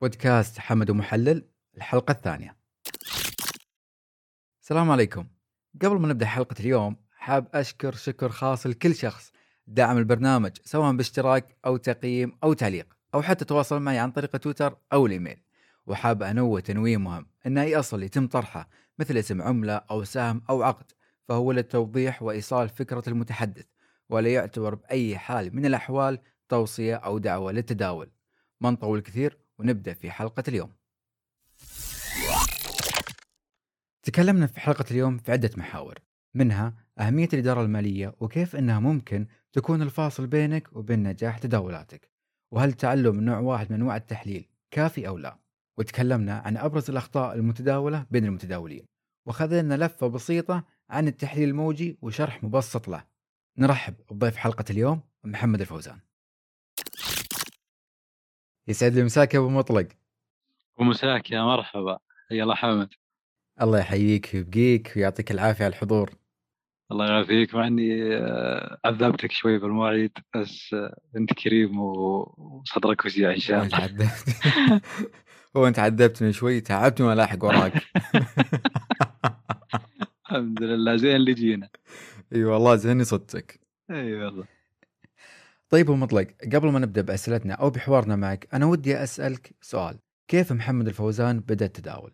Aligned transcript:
بودكاست 0.00 0.58
حمد 0.58 0.90
ومحلل 0.90 1.44
الحلقة 1.76 2.12
الثانية. 2.12 2.56
السلام 4.62 4.90
عليكم. 4.90 5.26
قبل 5.82 5.98
ما 5.98 6.08
نبدأ 6.08 6.26
حلقة 6.26 6.54
اليوم 6.60 6.96
حاب 7.16 7.48
أشكر 7.54 7.94
شكر 7.94 8.28
خاص 8.28 8.66
لكل 8.66 8.94
شخص 8.94 9.32
دعم 9.66 9.98
البرنامج 9.98 10.50
سواء 10.64 10.96
باشتراك 10.96 11.56
أو 11.66 11.76
تقييم 11.76 12.38
أو 12.44 12.52
تعليق 12.52 12.96
أو 13.14 13.22
حتى 13.22 13.44
تواصل 13.44 13.80
معي 13.82 13.98
عن 13.98 14.10
طريق 14.10 14.36
تويتر 14.36 14.76
أو 14.92 15.06
الإيميل. 15.06 15.42
وحاب 15.86 16.22
أنوه 16.22 16.60
تنويه 16.60 16.96
مهم 16.96 17.26
أن 17.46 17.58
أي 17.58 17.76
أصل 17.76 18.02
يتم 18.02 18.26
طرحه 18.26 18.68
مثل 18.98 19.16
اسم 19.16 19.42
عملة 19.42 19.74
أو 19.74 20.04
سهم 20.04 20.42
أو 20.50 20.62
عقد 20.62 20.92
فهو 21.28 21.52
للتوضيح 21.52 22.22
وإيصال 22.22 22.68
فكرة 22.68 23.02
المتحدث 23.08 23.66
ولا 24.08 24.28
يعتبر 24.28 24.74
بأي 24.74 25.18
حال 25.18 25.56
من 25.56 25.66
الأحوال 25.66 26.18
توصية 26.48 26.94
أو 26.96 27.18
دعوة 27.18 27.52
للتداول. 27.52 28.10
ما 28.60 28.70
نطول 28.70 29.00
كثير 29.00 29.47
ونبدأ 29.58 29.94
في 29.94 30.10
حلقة 30.10 30.42
اليوم. 30.48 30.72
تكلمنا 34.02 34.46
في 34.46 34.60
حلقة 34.60 34.84
اليوم 34.90 35.18
في 35.18 35.32
عدة 35.32 35.50
محاور 35.56 35.98
منها 36.34 36.74
أهمية 36.98 37.28
الإدارة 37.32 37.62
المالية 37.62 38.14
وكيف 38.20 38.56
أنها 38.56 38.80
ممكن 38.80 39.26
تكون 39.52 39.82
الفاصل 39.82 40.26
بينك 40.26 40.76
وبين 40.76 41.02
نجاح 41.02 41.38
تداولاتك 41.38 42.10
وهل 42.52 42.72
تعلم 42.72 43.20
نوع 43.20 43.38
واحد 43.38 43.72
من 43.72 43.80
أنواع 43.80 43.96
التحليل 43.96 44.48
كافي 44.70 45.08
أو 45.08 45.18
لا. 45.18 45.38
وتكلمنا 45.78 46.38
عن 46.38 46.56
أبرز 46.56 46.90
الأخطاء 46.90 47.34
المتداولة 47.34 48.06
بين 48.10 48.24
المتداولين 48.24 48.86
وخذنا 49.26 49.84
لفة 49.84 50.06
بسيطة 50.06 50.64
عن 50.90 51.08
التحليل 51.08 51.48
الموجي 51.48 51.98
وشرح 52.02 52.44
مبسط 52.44 52.88
له. 52.88 53.04
نرحب 53.58 53.94
بضيف 54.10 54.36
حلقة 54.36 54.64
اليوم 54.70 55.00
محمد 55.24 55.60
الفوزان. 55.60 56.00
يسعد 58.68 58.94
لي 58.94 59.02
مساك 59.04 59.34
يا 59.34 59.38
أبو 59.38 59.48
مطلق. 59.48 59.88
ومساك 60.78 61.30
يا 61.30 61.42
مرحبا. 61.42 61.98
يا 62.30 62.42
الله 62.42 62.54
حمد 62.54 62.88
الله 63.62 63.78
يحييك 63.78 64.30
ويبقيك 64.34 64.92
ويعطيك 64.96 65.30
العافية 65.30 65.64
على 65.64 65.72
الحضور. 65.72 66.10
الله 66.92 67.06
يعافيك 67.06 67.54
مع 67.54 67.66
إني 67.66 68.16
آه، 68.16 68.78
عذبتك 68.84 69.32
شوي 69.32 69.58
بالمواعيد 69.58 70.12
بس 70.36 70.74
آه، 70.74 71.00
أنت 71.16 71.32
كريم 71.32 71.80
وصدرك 71.80 73.04
وسيع 73.04 73.32
إن 73.32 73.38
شاء 73.38 73.62
الله. 73.64 74.10
هو 75.56 75.66
أنت 75.66 75.78
عذبتني 75.78 76.32
شوي 76.32 76.60
تعبتني 76.60 77.06
وأنا 77.06 77.16
لاحق 77.16 77.44
وراك. 77.44 77.72
الحمد 80.30 80.62
لله 80.62 80.96
زين 80.96 81.16
اللي 81.16 81.34
جينا 81.34 81.68
اي 82.34 82.44
والله 82.44 82.76
زيني 82.76 83.04
صدتك. 83.04 83.60
اي 83.90 84.14
والله 84.14 84.57
طيب 85.70 85.88
ومطلق 85.88 86.26
قبل 86.52 86.68
ما 86.68 86.78
نبدأ 86.78 87.02
بأسئلتنا 87.02 87.54
أو 87.54 87.70
بحوارنا 87.70 88.16
معك 88.16 88.48
أنا 88.54 88.66
ودي 88.66 89.02
أسألك 89.02 89.54
سؤال. 89.60 89.98
كيف 90.28 90.52
محمد 90.52 90.88
الفوزان 90.88 91.40
بدأ 91.40 91.66
التداول؟ 91.66 92.12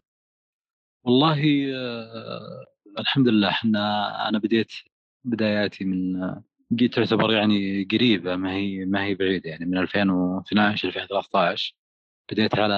والله 1.04 1.42
آه 1.74 2.64
الحمد 2.98 3.28
لله 3.28 3.48
إحنا 3.48 4.28
أنا 4.28 4.38
بديت 4.38 4.72
بداياتي 5.24 5.84
من 5.84 6.20
جيت 6.72 6.94
تعتبر 6.94 7.32
يعني 7.32 7.88
قريبة 7.92 8.36
ما 8.36 8.52
هي 8.52 8.84
ما 8.84 9.04
هي 9.04 9.14
بعيدة 9.14 9.50
يعني 9.50 9.64
من 9.66 9.78
2012 9.78 10.88
2013 10.88 11.74
بديت 12.32 12.54
على 12.58 12.74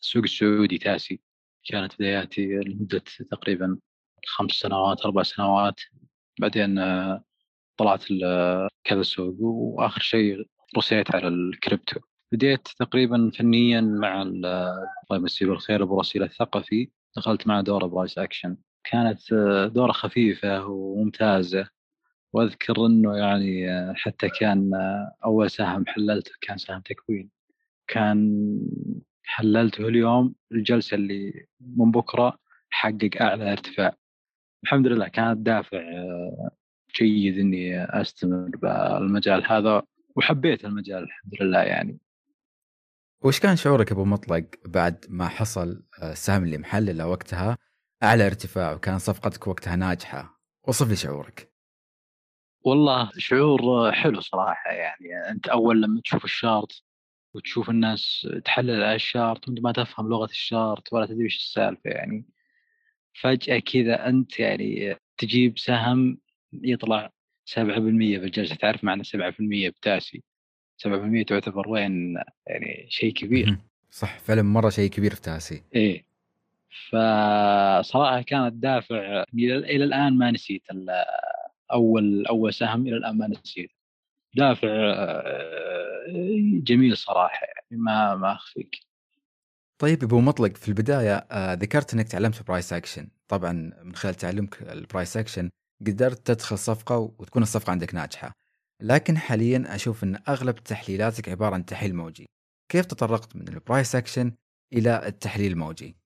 السوق 0.00 0.22
السعودي 0.22 0.78
تاسي. 0.78 1.20
كانت 1.64 1.94
بداياتي 1.94 2.46
لمدة 2.46 3.02
تقريبا 3.30 3.78
خمس 4.26 4.50
سنوات 4.52 5.00
أربع 5.04 5.22
سنوات. 5.22 5.80
بعدين 6.40 6.78
آه، 6.78 7.24
طلعت 7.80 8.04
كذا 8.84 9.02
سوق 9.02 9.36
وآخر 9.40 10.00
شيء 10.00 10.46
رسيت 10.78 11.14
على 11.14 11.28
الكريبتو. 11.28 12.00
بديت 12.32 12.68
تقريبا 12.68 13.30
فنيا 13.38 13.80
مع 13.80 14.22
الله 14.22 14.86
يمسيه 15.12 15.46
بالخير 15.46 15.82
ابو 15.82 16.00
رسيل 16.00 16.22
الثقفي. 16.22 16.90
دخلت 17.16 17.46
مع 17.46 17.60
دوره 17.60 17.86
price 17.86 18.18
action. 18.18 18.56
كانت 18.84 19.34
دوره 19.74 19.92
خفيفة 19.92 20.66
وممتازة. 20.66 21.68
وأذكر 22.32 22.86
إنه 22.86 23.16
يعني 23.16 23.66
حتى 23.94 24.28
كان 24.28 24.70
أول 25.24 25.50
سهم 25.50 25.86
حللته 25.86 26.32
كان 26.40 26.56
سهم 26.58 26.80
تكوين. 26.80 27.30
كان 27.88 28.60
حللته 29.24 29.88
اليوم 29.88 30.34
الجلسة 30.52 30.94
اللي 30.94 31.46
من 31.60 31.90
بكرة 31.90 32.38
حقق 32.70 33.10
أعلى 33.20 33.52
ارتفاع. 33.52 33.96
الحمد 34.64 34.86
لله 34.86 35.08
كانت 35.08 35.38
دافع 35.38 35.82
جيد 36.96 37.38
إني 37.38 37.84
أستمر 37.84 38.56
بالمجال 38.56 39.52
هذا 39.52 39.82
وحبيت 40.16 40.64
المجال 40.64 41.02
الحمد 41.02 41.34
لله 41.40 41.58
يعني. 41.58 41.98
وش 43.22 43.40
كان 43.40 43.56
شعورك 43.56 43.92
أبو 43.92 44.04
مطلق 44.04 44.44
بعد 44.64 45.06
ما 45.08 45.28
حصل 45.28 45.82
آه، 46.02 46.12
السهم 46.12 46.44
اللي 46.44 46.58
محلله 46.58 47.08
وقتها 47.08 47.58
اعلى 48.02 48.26
ارتفاع 48.26 48.72
وكان 48.72 48.98
صفقتك 48.98 49.46
وقتها 49.46 49.76
ناجحة؟ 49.76 50.40
وصف 50.68 50.88
لي 50.88 50.96
شعورك. 50.96 51.50
والله 52.62 53.10
شعور 53.18 53.92
حلو 53.92 54.20
صراحة 54.20 54.70
يعني 54.70 55.30
أنت 55.30 55.48
أول 55.48 55.82
لما 55.82 56.00
تشوف 56.00 56.24
الشارت 56.24 56.82
وتشوف 57.34 57.70
الناس 57.70 58.28
تحلل 58.44 58.82
على 58.82 58.94
الشارت 58.94 59.48
وأنت 59.48 59.60
ما 59.60 59.72
تفهم 59.72 60.08
لغة 60.08 60.30
الشارت 60.30 60.92
ولا 60.92 61.06
تدري 61.06 61.24
إيش 61.24 61.36
السالفة 61.36 61.90
يعني 61.90 62.26
فجأة 63.20 63.58
كذا 63.58 64.08
أنت 64.08 64.40
يعني 64.40 64.96
تجيب 65.18 65.58
سهم 65.58 66.18
يطلع 66.52 67.10
7% 67.44 67.58
بالجلسه 68.18 68.54
تعرف 68.54 68.84
معنى 68.84 69.04
7% 69.04 69.68
بتاسي؟ 69.68 70.22
7% 70.78 71.24
تعتبر 71.28 71.68
وين 71.68 72.14
يعني 72.46 72.86
شيء 72.88 73.12
كبير. 73.12 73.58
صح 73.90 74.18
فعلا 74.18 74.42
مرة 74.42 74.68
شيء 74.70 74.90
كبير 74.90 75.14
في 75.14 75.20
تاسي. 75.20 75.62
إيه. 75.74 76.04
فصراحة 76.88 78.22
كانت 78.22 78.52
دافع 78.52 79.24
إلى 79.34 79.84
الآن 79.84 80.18
ما 80.18 80.30
نسيت 80.30 80.62
أول 81.72 82.26
أول 82.26 82.54
سهم 82.54 82.86
إلى 82.86 82.96
الآن 82.96 83.18
ما 83.18 83.28
نسيت. 83.28 83.70
دافع 84.34 84.68
آه، 84.68 86.06
جميل 86.62 86.96
صراحة 86.96 87.46
يعني 87.46 87.82
ما 87.82 88.14
ما 88.14 88.32
أخفيك. 88.32 88.80
طيب 89.78 90.04
أبو 90.04 90.20
مطلق 90.20 90.56
في 90.56 90.68
البداية 90.68 91.16
آه 91.16 91.54
ذكرت 91.54 91.94
إنك 91.94 92.08
تعلمت 92.08 92.48
price 92.48 92.72
action 92.72 93.08
طبعا 93.28 93.52
من 93.84 93.94
خلال 93.94 94.14
تعلمك 94.14 94.62
ال 94.62 94.71
price 94.71 95.16
action 95.16 95.50
قدرت 95.86 96.26
تدخل 96.26 96.58
صفقة 96.58 96.98
وتكون 96.98 97.42
الصفقة 97.42 97.70
عندك 97.70 97.94
ناجحة. 97.94 98.32
لكن 98.82 99.18
حاليا 99.18 99.74
أشوف 99.74 100.04
إن 100.04 100.18
أغلب 100.28 100.54
تحليلاتك 100.54 101.28
عبارة 101.28 101.54
عن 101.54 101.64
تحليل 101.64 101.96
موجي. 101.96 102.26
كيف 102.72 102.86
تطرقت 102.86 103.36
من 103.36 103.48
ال 103.48 103.56
price 103.56 103.96
action 103.96 104.32
إلى 104.72 105.06
التحليل 105.06 105.52
الموجي 105.52 105.96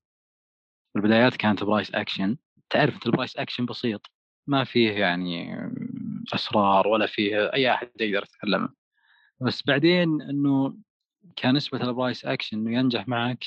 في 0.92 0.98
البدايات 0.98 1.36
كانت 1.36 1.64
price 1.64 1.94
action 1.94 2.36
تعرف 2.70 3.06
ال 3.06 3.11
price 3.11 3.36
action 3.36 3.66
بسيط. 3.66 4.10
ما 4.46 4.64
فيه 4.64 4.90
يعني 4.90 5.56
اسرار 6.34 6.88
ولا 6.88 7.06
فيه 7.06 7.52
أي 7.52 7.72
أحد 7.74 7.90
يقدر 8.00 8.22
يتكلم 8.22 8.68
بس 9.40 9.62
بعدين 9.66 10.22
إنه 10.22 10.76
كان 11.36 11.56
نسبه 11.56 11.82
ال 11.82 11.89
price 11.89 12.24
action 12.24 12.58
إنه 12.58 12.78
ينجح 12.78 13.08
معك 13.08 13.44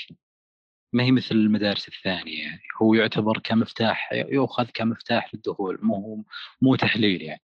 ما 0.98 1.04
هي 1.04 1.12
مثل 1.12 1.36
المدارس 1.36 1.88
الثانية. 1.88 2.44
يعني 2.44 2.62
هو 2.82 2.94
يعتبر 2.94 3.40
كمفتاح 3.40 4.14
يؤخذ 4.14 4.66
كمفتاح 4.74 5.34
للدخول 5.34 5.78
مو 5.82 6.26
مو 6.62 6.76
تحليل 6.76 7.22
يعني. 7.22 7.42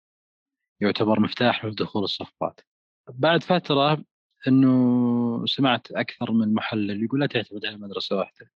يعتبر 0.82 1.20
مفتاح 1.20 1.66
لدخول 1.66 2.04
الصفقات. 2.04 2.62
بعد 3.10 3.44
فترة 3.44 4.06
إنه 4.48 5.46
سمعت 5.46 5.92
أكثر 5.92 6.32
من 6.32 6.54
محلل 6.54 7.04
يقول 7.04 7.20
لا 7.20 7.28
تعتمد 7.28 7.66
على 7.66 7.78
مدرسة 7.78 8.16
واحدة. 8.18 8.52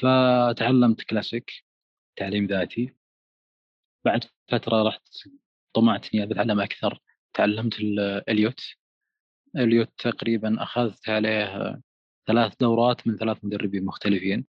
فتعلمت 0.00 1.02
كلاسيك 1.02 1.64
تعليم 2.16 2.46
ذاتي. 2.46 2.94
بعد 4.04 4.24
فترة 4.48 4.82
رحت 4.88 5.08
طمعت 5.74 6.14
اني 6.14 6.24
أتعلم 6.24 6.60
أكثر. 6.60 6.98
تعلمت 7.34 7.74
إليوت. 8.28 8.60
إليوت 9.56 9.92
تقريبا 9.98 10.62
أخذت 10.62 11.08
عليه 11.08 11.82
ثلاث 12.26 12.52
دورات 12.60 13.06
من 13.06 13.16
ثلاث 13.16 13.38
مدربين 13.42 13.84
مختلفين. 13.84 14.46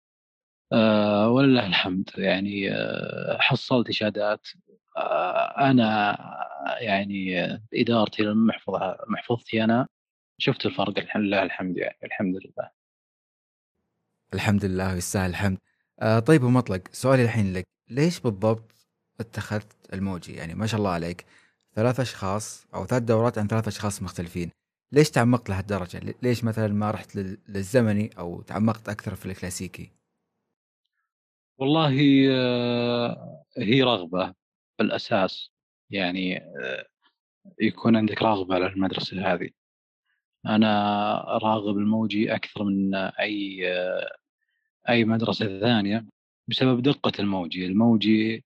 أه 0.73 1.31
ولله 1.31 1.67
الحمد. 1.67 2.11
يعني 2.19 2.73
أه 2.73 3.39
حصلت 3.41 3.89
إشادات. 3.89 4.49
أه 4.97 5.71
أنا 5.71 6.19
يعني 6.81 7.45
إدارتي 7.75 8.23
للمحفظه 8.23 8.97
محفظتي 9.09 9.65
أنا 9.65 9.89
شفت 10.39 10.67
الفرق. 10.67 11.17
لله 11.17 11.43
الحمد 11.43 11.77
يعني 11.77 11.99
الحمد 12.05 12.35
لله. 12.35 12.71
الحمد 14.35 14.65
لله 14.65 14.95
ويستاهل 14.95 15.31
الحمد. 15.31 15.59
آه 16.01 16.19
طيب 16.19 16.43
ومطلق 16.43 16.83
سؤالي 16.93 17.25
الحين 17.25 17.53
لك. 17.53 17.65
ليش 17.91 18.21
بالضبط 18.21 18.75
اتخذت 19.21 19.95
الموجي؟ 19.95 20.33
يعني 20.33 20.55
ما 20.55 20.67
شاء 20.67 20.79
الله 20.79 20.91
عليك. 20.91 21.25
ثلاث 21.75 22.01
أشخاص 22.01 22.67
أو 22.75 22.87
ثلاث 22.87 23.03
دورات 23.03 23.39
عن 23.39 23.47
ثلاث 23.47 23.69
أشخاص 23.69 24.03
مختلفين. 24.03 24.51
ليش 24.93 25.11
تعمقت 25.11 25.51
لهالدرجة؟ 25.51 26.15
ليش 26.23 26.45
مثلا 26.45 26.69
ما 26.69 26.91
رحت 26.91 27.17
للزمني 27.49 28.11
أو 28.19 28.43
تعمقت 28.43 28.89
أكثر 28.89 29.15
في 29.15 29.27
الكلاسيكي؟ 29.27 29.93
والله 31.59 31.97
آه، 32.31 33.45
هي 33.59 33.83
رغبة 33.83 34.35
بالأساس 34.79 35.51
يعني 35.91 36.37
آه، 36.39 36.87
يكون 37.61 37.97
عندك 37.97 38.23
رغبة 38.23 38.55
على 38.55 38.67
المدرسة 38.67 39.33
هذه 39.35 39.51
أنا 40.47 40.69
راغب 41.43 41.79
الموجي 41.79 42.35
أكثر 42.35 42.65
من 42.65 42.95
أي 42.95 43.65
أي 44.89 45.05
مدرسة 45.05 45.61
ثانية 45.61 46.07
بسبب 46.49 46.83
دقة 46.83 47.13
الموجي، 47.19 47.67
الموجي 47.67 48.45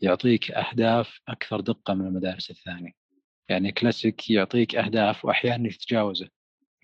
يعطيك 0.00 0.50
أهداف 0.50 1.20
أكثر 1.28 1.60
دقة 1.60 1.94
من 1.94 2.06
المدارس 2.06 2.50
الثانية. 2.50 3.01
يعني 3.48 3.72
كلاسيك 3.72 4.30
يعطيك 4.30 4.76
أهداف 4.76 5.24
واحيانا 5.24 5.68
يتجاوزه. 5.68 6.28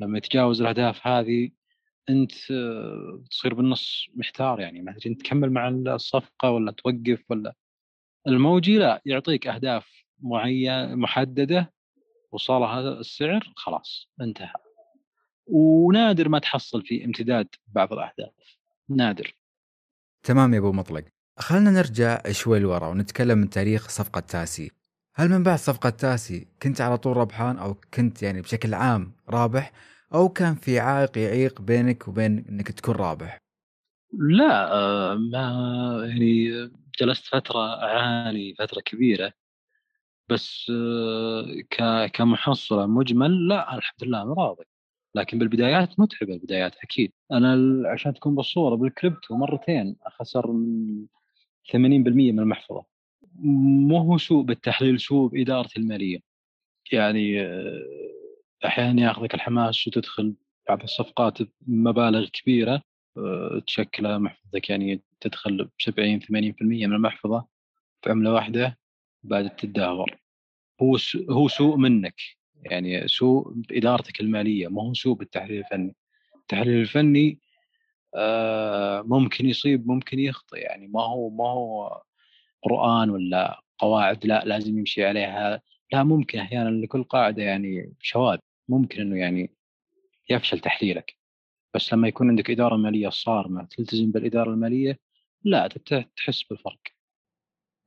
لما 0.01 0.19
يتجاوز 0.19 0.61
الأهداف 0.61 1.07
هذه 1.07 1.51
أنت 2.11 2.33
تصير 3.31 3.55
بالنص 3.55 4.07
محتار 4.15 4.61
يعني. 4.61 4.83
ما 4.83 4.93
تدري 4.93 5.15
تكمل 5.15 5.51
مع 5.53 5.69
الصفقة 5.69 6.51
ولا 6.51 6.73
توقف 6.73 7.25
ولا. 7.31 7.55
الموجي 8.27 8.79
لا 8.79 9.03
يعطيك 9.05 9.47
أهداف 9.47 10.05
معينة 10.23 10.95
محددة 10.95 11.73
وصلها 12.33 12.81
السعر 12.81 13.53
خلاص 13.57 14.11
انتهى. 14.21 14.53
ونادر 15.47 16.29
ما 16.29 16.39
تحصل 16.39 16.83
في 16.83 17.05
امتداد 17.05 17.49
بعض 17.67 17.93
الأهداف. 17.93 18.59
نادر. 18.89 19.35
تمام 20.23 20.55
يا 20.55 20.59
أبو 20.59 20.73
مطلق. 20.73 21.05
خلنا 21.39 21.71
نرجع 21.71 22.23
شوي 22.31 22.59
لورا 22.59 22.89
ونتكلم 22.89 23.39
من 23.39 23.51
تاريخ 23.51 23.89
صفقة 23.89 24.21
تاسي. 24.21 24.71
هل 25.19 25.29
من 25.29 25.43
بعد 25.43 25.59
صفقة 25.59 25.91
تاسي 25.91 26.47
كنت 26.63 26.81
على 26.81 26.99
طول 26.99 27.17
ربحان 27.17 27.59
أو 27.59 27.75
كنت 27.95 28.23
يعني 28.23 28.41
بشكل 28.41 28.75
عام 28.75 29.13
رابح 29.29 29.73
أو 30.15 30.29
كان 30.29 30.55
في 30.55 30.81
عائق 30.81 31.19
يعيق 31.19 31.61
بينك 31.61 32.09
وبين 32.09 32.45
إنك 32.49 32.73
تكون 32.73 32.95
رابح؟ 32.95 33.39
لا 34.13 34.73
آه، 34.73 35.15
ما 35.15 36.07
يعني 36.09 36.51
جلست 37.01 37.27
فترة 37.27 37.83
أعاني 37.83 38.55
فترة 38.59 38.81
كبيرة 38.81 39.33
بس 40.29 40.73
آه، 40.75 42.07
كمحصلة 42.13 42.87
مجمل 42.87 43.49
لا 43.49 43.75
الحمد 43.75 44.05
لله 44.05 44.23
أنا 44.23 44.35
راضي. 44.35 44.65
لكن 45.15 45.39
بالبدايات 45.39 46.01
متعبة 46.01 46.35
البدايات 46.35 46.77
أكيد. 46.83 47.13
أنا 47.33 47.83
عشان 47.89 48.15
تكون 48.15 48.35
بالصورة 48.35 48.75
بالكريبتو 48.75 49.37
مرتين 49.37 49.97
خسر 50.07 50.53
من 50.53 51.07
80% 51.73 52.33
من 52.33 52.41
المحفظة. 52.41 52.85
مو 53.39 53.99
هو 53.99 54.19
سوء 54.19 54.43
بالتحليل 54.45 55.01
سوء 55.01 55.31
بإدارة 55.31 55.71
المالية 55.77 56.19
يعني 56.93 57.43
آه، 57.43 57.83
أحيانا 58.65 59.03
ياخذك 59.03 59.35
الحماس 59.35 59.89
وتدخل 59.89 60.35
بعض 60.69 60.83
الصفقات 60.83 61.39
بمبالغ 61.61 62.29
كبيرة 62.29 62.83
آه، 63.17 63.63
تشكل 63.67 64.19
محفظتك 64.19 64.71
يعني 64.71 65.03
تدخل 65.21 65.65
ب 65.65 65.71
70 65.79 66.21
80% 66.21 66.87
من 66.87 66.93
المحفظة 66.93 67.47
في 68.03 68.11
عملة 68.11 68.33
واحدة 68.33 68.79
بعد 69.23 69.51
تدهور 69.57 70.19
هو 70.83 70.97
هو 71.31 71.49
سوء 71.49 71.77
منك. 71.77 72.15
يعني 72.63 73.09
سوء 73.09 73.53
بإدارتك 73.55 74.21
المالية 74.21 74.69
ما 74.69 74.83
هو 74.83 74.95
سوء 74.95 75.17
بالتحليل 75.17 75.59
الفني. 75.59 75.97
التحليل 76.37 76.81
الفني 76.81 77.39
آه، 78.15 79.03
ممكن 79.03 79.47
يصيب 79.49 79.89
ممكن 79.89 80.19
يخطئ. 80.19 80.59
يعني 80.59 80.87
ما 80.89 81.03
هو 81.03 81.31
ما 81.31 81.45
هو 81.45 82.03
قرآن 82.63 83.11
ولا 83.11 83.61
قواعد 83.79 84.27
لا 84.27 84.45
لازم 84.45 84.79
يمشي 84.79 85.05
عليها. 85.05 85.63
لا 85.93 86.03
ممكن 86.05 86.39
أحيانا 86.39 86.69
لكل 86.71 87.05
قاعدة 87.05 87.43
يعني 87.43 87.93
شواذ. 88.01 88.39
ممكن 88.69 89.01
إنه 89.01 89.19
يعني 89.19 89.51
يفشل 90.31 90.59
تحليلك. 90.61 91.17
بس 91.75 91.93
لما 91.93 92.09
يكون 92.09 92.29
عندك 92.29 92.51
إدارة 92.51 92.77
مالية 92.77 93.09
صارمة 93.09 93.65
تلتزم 93.65 94.11
بالإدارة 94.11 94.51
المالية 94.51 94.99
لا 95.45 95.69
تحس 96.17 96.43
بالفرق. 96.43 96.81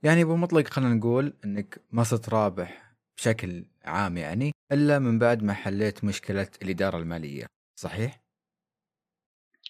يعني 0.03 0.21
أبو 0.21 0.35
مطلق 0.35 0.67
خلينا 0.67 0.93
نقول 0.93 1.33
إنك 1.45 1.81
ما 1.91 2.03
صرت 2.03 2.29
رابح 2.29 2.95
بشكل 3.17 3.65
عام 3.85 4.17
يعني 4.17 4.51
إلا 4.71 4.99
من 4.99 5.19
بعد 5.19 5.43
ما 5.43 5.53
حليت 5.53 6.03
مشكلة 6.03 6.47
الإدارة 6.61 6.97
المالية 6.97 7.45
صحيح؟ 7.79 8.21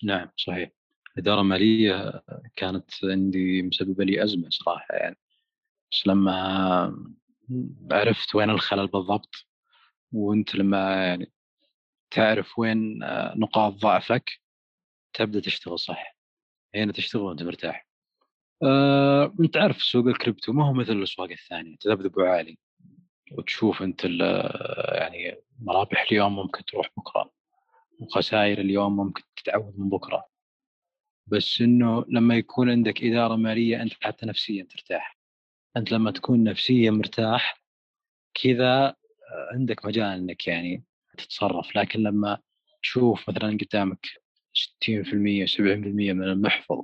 نعم 0.04 0.30
صحيح. 0.38 0.81
الاداره 1.18 1.42
الماليه 1.42 2.24
كانت 2.56 2.92
عندي 3.04 3.62
مسببة 3.62 4.04
لي 4.04 4.24
أزمة 4.24 4.50
صراحة 4.50 4.96
يعني. 4.96 5.18
بس 5.92 6.08
لما 6.08 7.06
عرفت 7.92 8.36
وين 8.36 8.50
الخلل 8.50 8.88
بالضبط 8.88 9.36
وأنت 10.14 10.56
لما 10.56 11.06
يعني 11.08 11.32
تعرف 12.12 12.60
وين 12.60 13.00
نقاط 13.36 13.74
ضعفك 13.74 14.32
تبدأ 15.14 15.40
تشتغل 15.40 15.80
صح. 15.80 16.18
هنا 16.76 16.92
تشتغل 16.92 17.22
وأنت 17.22 17.44
مرتاح. 17.44 17.88
أه، 18.64 19.34
أنت 19.40 19.58
عارف 19.58 19.84
سوق 19.84 20.08
الكريبتو 20.08 20.54
ما 20.54 20.68
هو 20.68 20.74
مثل 20.74 20.94
الأسواق 20.94 21.32
الثانية. 21.32 21.76
تذبذب 21.78 22.20
عالي 22.20 22.58
وتشوف 23.32 23.82
أنت 23.82 24.06
يعني 24.94 25.36
مرابح 25.60 26.08
اليوم 26.12 26.36
ممكن 26.36 26.66
تروح 26.66 26.90
بكرة 26.98 27.32
وخسائر 28.00 28.60
اليوم 28.62 28.96
ممكن 28.98 29.24
تتعوض 29.36 29.74
من 29.80 29.90
بكرة. 29.90 30.31
بس 31.28 31.62
إنه 31.62 32.06
لما 32.10 32.36
يكون 32.36 32.70
عندك 32.70 33.04
إدارة 33.04 33.36
مالية 33.36 33.82
أنت 33.82 33.94
حتى 34.02 34.26
نفسيا 34.26 34.64
ترتاح. 34.64 35.18
أنت 35.78 35.92
لما 35.92 36.12
تكون 36.12 36.44
نفسيا 36.44 36.92
مرتاح 36.92 37.64
كذا 38.34 38.96
عندك 39.54 39.86
مجال 39.86 40.06
إنك 40.06 40.48
يعني 40.48 40.84
تتصرف. 41.18 41.76
لكن 41.76 42.00
لما 42.04 42.38
تشوف 42.84 43.30
مثلا 43.30 43.58
قدامك 43.58 44.08
60% 44.54 45.46
70% 45.46 46.14
من 46.14 46.24
المحفظ 46.24 46.78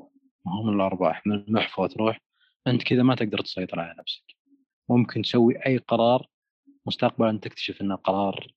ما 0.45 0.54
هو 0.54 0.63
من 0.63 0.74
الأرباح 0.74 1.28
من 1.28 1.36
المحفظة 1.36 1.88
تروح 1.88 2.19
أنت 2.68 2.83
كذا 2.83 3.04
ما 3.04 3.16
تقدر 3.16 3.42
تسيطر 3.42 3.80
على 3.80 3.95
نفسك. 4.00 4.24
ممكن 4.90 5.22
تسوي 5.22 5.66
أي 5.66 5.78
قرار 5.78 6.28
مستقبلا 6.86 7.40
تكتشف 7.40 7.81
انه 7.81 7.95
قرار 7.95 8.48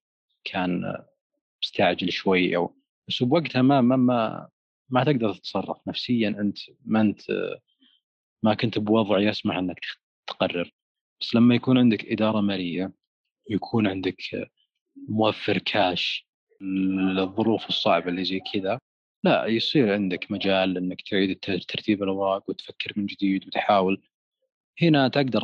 كان 0.45 1.03
مستعجل 1.63 2.13
شوي 2.13 2.57
أو 2.57 2.75
بس 3.09 3.23
بوقتها 3.23 3.63
ما 3.63 3.81
ما 3.81 3.97
ما, 3.97 4.49
ما 4.91 5.05
تقدر 5.05 5.35
تتصرف 5.35 5.89
نفسيا 5.89 6.29
أنت 6.29 6.59
ما 6.85 7.01
أنت 7.01 7.21
ما 8.43 8.55
كنت 8.55 8.79
بوضع 8.79 9.19
يسمح 9.21 9.57
أنك 9.57 9.81
تقرر. 10.27 10.73
بس 11.21 11.35
لما 11.35 11.55
يكون 11.55 11.79
عندك 11.79 12.13
إدارة 12.13 12.41
مالية 12.41 12.93
يكون 13.51 13.87
عندك 13.87 14.17
موفر 15.09 15.59
كاش 15.59 16.27
للظروف 16.61 17.69
الصعبة 17.69 18.09
اللي 18.09 18.25
زي 18.25 18.41
كذا 18.53 18.81
لا 19.25 19.47
يصير 19.47 19.93
عندك 19.93 20.31
مجال 20.31 20.77
أنك 20.77 21.03
تعيد 21.03 21.39
ترتيب 21.41 22.03
الأوراق 22.03 22.51
وتفكر 22.51 22.93
من 22.97 23.07
جديد 23.07 23.47
وتحاول. 23.47 24.03
هنا 24.83 25.09
تقدر 25.09 25.43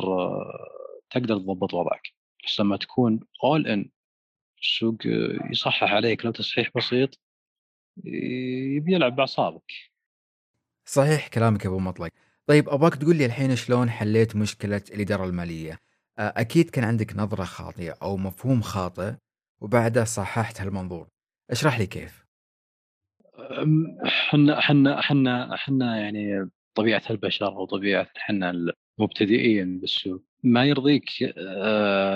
تقدر 1.09 1.37
تضبط 1.37 1.73
وضعك. 1.73 2.07
بس 2.45 2.59
لما 2.59 2.77
تكون 2.77 3.19
اول 3.43 3.67
ان 3.67 3.89
السوق 4.61 4.97
يصحح 5.51 5.93
عليك 5.93 6.25
لو 6.25 6.31
تصحيح 6.31 6.71
بسيط 6.75 7.19
يبي 8.05 8.93
يلعب 8.93 9.15
باعصابك 9.15 9.71
صحيح 10.85 11.27
كلامك 11.27 11.65
أبو 11.65 11.79
مطلق. 11.79 12.09
طيب 12.45 12.69
ابغاك 12.69 12.95
تقول 12.95 13.15
لي 13.15 13.25
الحين 13.25 13.55
شلون 13.55 13.89
حليت 13.89 14.35
مشكلة 14.35 14.81
الإدارة 14.91 15.25
المالية؟ 15.25 15.79
أكيد 16.19 16.69
كان 16.69 16.83
عندك 16.83 17.15
نظرة 17.15 17.43
خاطئة 17.43 17.95
أو 18.01 18.17
مفهوم 18.17 18.61
خاطئ 18.61 19.13
وبعدها 19.61 20.03
صححت 20.03 20.61
هالمنظور. 20.61 21.07
اشرح 21.49 21.79
لي 21.79 21.85
كيف. 21.85 22.25
إحنا 24.05 24.59
إحنا 24.59 24.99
إحنا 24.99 25.53
إحنا 25.55 25.99
يعني 26.01 26.49
طبيعة 26.75 27.03
البشر 27.09 27.53
وطبيعه 27.59 28.07
إحنا 28.17 28.73
المبتدئين 28.99 29.79
بالسوق. 29.79 30.23
ما 30.43 30.65
يرضيك 30.65 31.09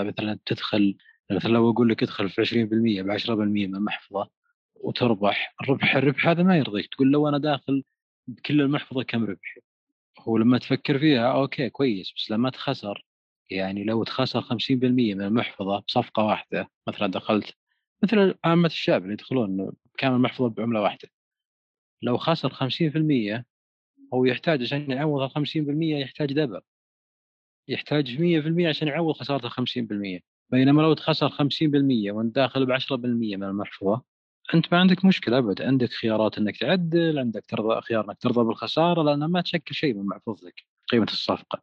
مثلا 0.07 0.39
تدخل 0.45 0.97
مثلا 1.31 1.51
لو 1.51 1.71
أقول 1.71 1.89
لك 1.89 2.03
ادخل 2.03 2.29
في 2.29 2.41
20% 2.41 3.01
ب 3.01 3.11
10% 3.11 3.29
من 3.29 3.75
المحفظه 3.75 4.29
وتربح. 4.83 5.55
الربح 5.61 5.95
الربح 5.95 6.27
هذا 6.27 6.43
ما 6.43 6.57
يرضيك 6.57 6.87
تقول 6.87 7.11
لو 7.11 7.27
أنا 7.29 7.37
داخل 7.37 7.83
بكل 8.27 8.61
المحفظة 8.61 9.03
كم 9.03 9.23
ربحي 9.25 9.61
هو 10.19 10.37
لما 10.37 10.57
تفكر 10.57 10.99
فيها 10.99 11.33
أوكي 11.33 11.69
كويس 11.69 12.13
بس 12.17 12.31
لما 12.31 12.49
تخسر 12.49 13.05
يعني 13.49 13.83
لو 13.83 14.03
تخسر 14.03 14.41
50% 14.41 14.45
من 14.81 15.21
المحفظة 15.21 15.79
بصفقة 15.79 16.23
واحدة 16.23 16.69
مثلا 16.87 17.07
دخلت 17.07 17.53
مثل 18.03 18.35
عامة 18.43 18.67
الشعب 18.67 19.01
اللي 19.01 19.13
يدخلون 19.13 19.71
كامل 19.97 20.15
المحفظة 20.15 20.49
بعملة 20.49 20.81
واحدة. 20.81 21.09
لو 22.01 22.17
خسر 22.17 22.49
50% 22.53 23.43
هو 24.13 24.25
يحتاج 24.25 24.61
عشان 24.61 24.91
يعوض 24.91 25.21
ال 25.21 25.29
50% 25.29 26.01
يحتاج 26.01 26.33
دبل. 26.33 26.61
يحتاج 27.67 28.17
100% 28.17 28.67
عشان 28.69 28.87
يعوض 28.87 29.15
خسارته 29.15 29.49
50% 29.49 30.21
بينما 30.49 30.81
لو 30.81 30.93
تخسر 30.93 31.29
50% 31.29 32.11
وأنت 32.11 32.35
داخل 32.35 32.65
ب 32.65 32.71
10% 32.71 33.37
من 33.37 33.43
المحفظة 33.43 34.10
أنت 34.53 34.73
ما 34.73 34.79
عندك 34.79 35.05
مشكلة 35.05 35.37
أبد 35.37 35.61
عندك 35.61 35.89
خيارات 35.89 36.37
إنك 36.37 36.57
تعدل 36.57 37.19
عندك 37.19 37.45
ترضى 37.45 37.81
خيار 37.81 38.05
إنك 38.05 38.17
ترضى 38.17 38.43
بالخسارة 38.43 39.03
لانها 39.03 39.27
ما 39.27 39.41
تشكل 39.41 39.75
شيء 39.75 39.93
من 39.93 40.05
محفظتك 40.05 40.61
قيمة 40.91 41.07
الصفقة. 41.11 41.61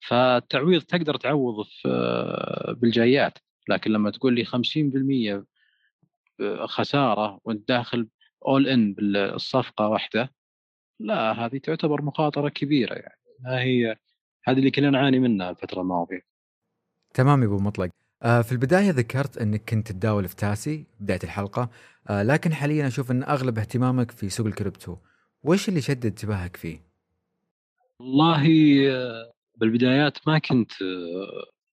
فالتعويض 0.00 0.82
تقدر 0.82 1.16
تعوض 1.16 1.66
في 1.66 2.76
بالجايات 2.80 3.38
لكن 3.68 3.90
لما 3.90 4.10
تقول 4.10 4.34
لي 4.34 4.44
50% 4.44 5.44
خسارة 6.66 7.40
وأنت 7.44 7.68
داخل 7.68 8.08
اول 8.46 8.68
ان 8.68 8.94
بالصفقة 8.94 9.88
واحدة 9.88 10.32
لا 11.00 11.32
هذه 11.32 11.58
تعتبر 11.58 12.02
مخاطرة 12.02 12.48
كبيرة 12.48 12.94
يعني. 12.94 13.20
ما 13.40 13.60
هي 13.60 13.96
هذه 14.44 14.58
اللي 14.58 14.70
كنا 14.70 14.90
نعاني 14.90 15.18
منها 15.18 15.50
الفترة 15.50 15.80
الماضية. 15.80 16.20
تمام 17.14 17.42
يا 17.42 17.46
أبو 17.46 17.56
مطلق. 17.56 17.86
آه، 17.86 18.01
في 18.22 18.52
البداية 18.52 18.90
ذكرت 18.90 19.38
أنك 19.38 19.70
كنت 19.70 19.92
تداول 19.92 20.28
في 20.28 20.36
تاسي 20.36 20.86
بداية 21.00 21.18
الحلقة. 21.24 21.70
آه، 22.10 22.22
لكن 22.22 22.52
حاليا 22.52 22.86
أشوف 22.86 23.10
أن 23.10 23.22
أغلب 23.22 23.58
اهتمامك 23.58 24.10
في 24.10 24.28
سوق 24.28 24.46
الكريبتو. 24.46 24.96
وإيش 25.42 25.68
اللي 25.68 25.80
شدد 25.80 26.06
انتباهك 26.06 26.56
فيه؟ 26.56 26.78
والله 27.98 28.46
آه، 28.90 29.32
بالبدايات 29.56 30.18
ما 30.26 30.38
كنت 30.38 30.72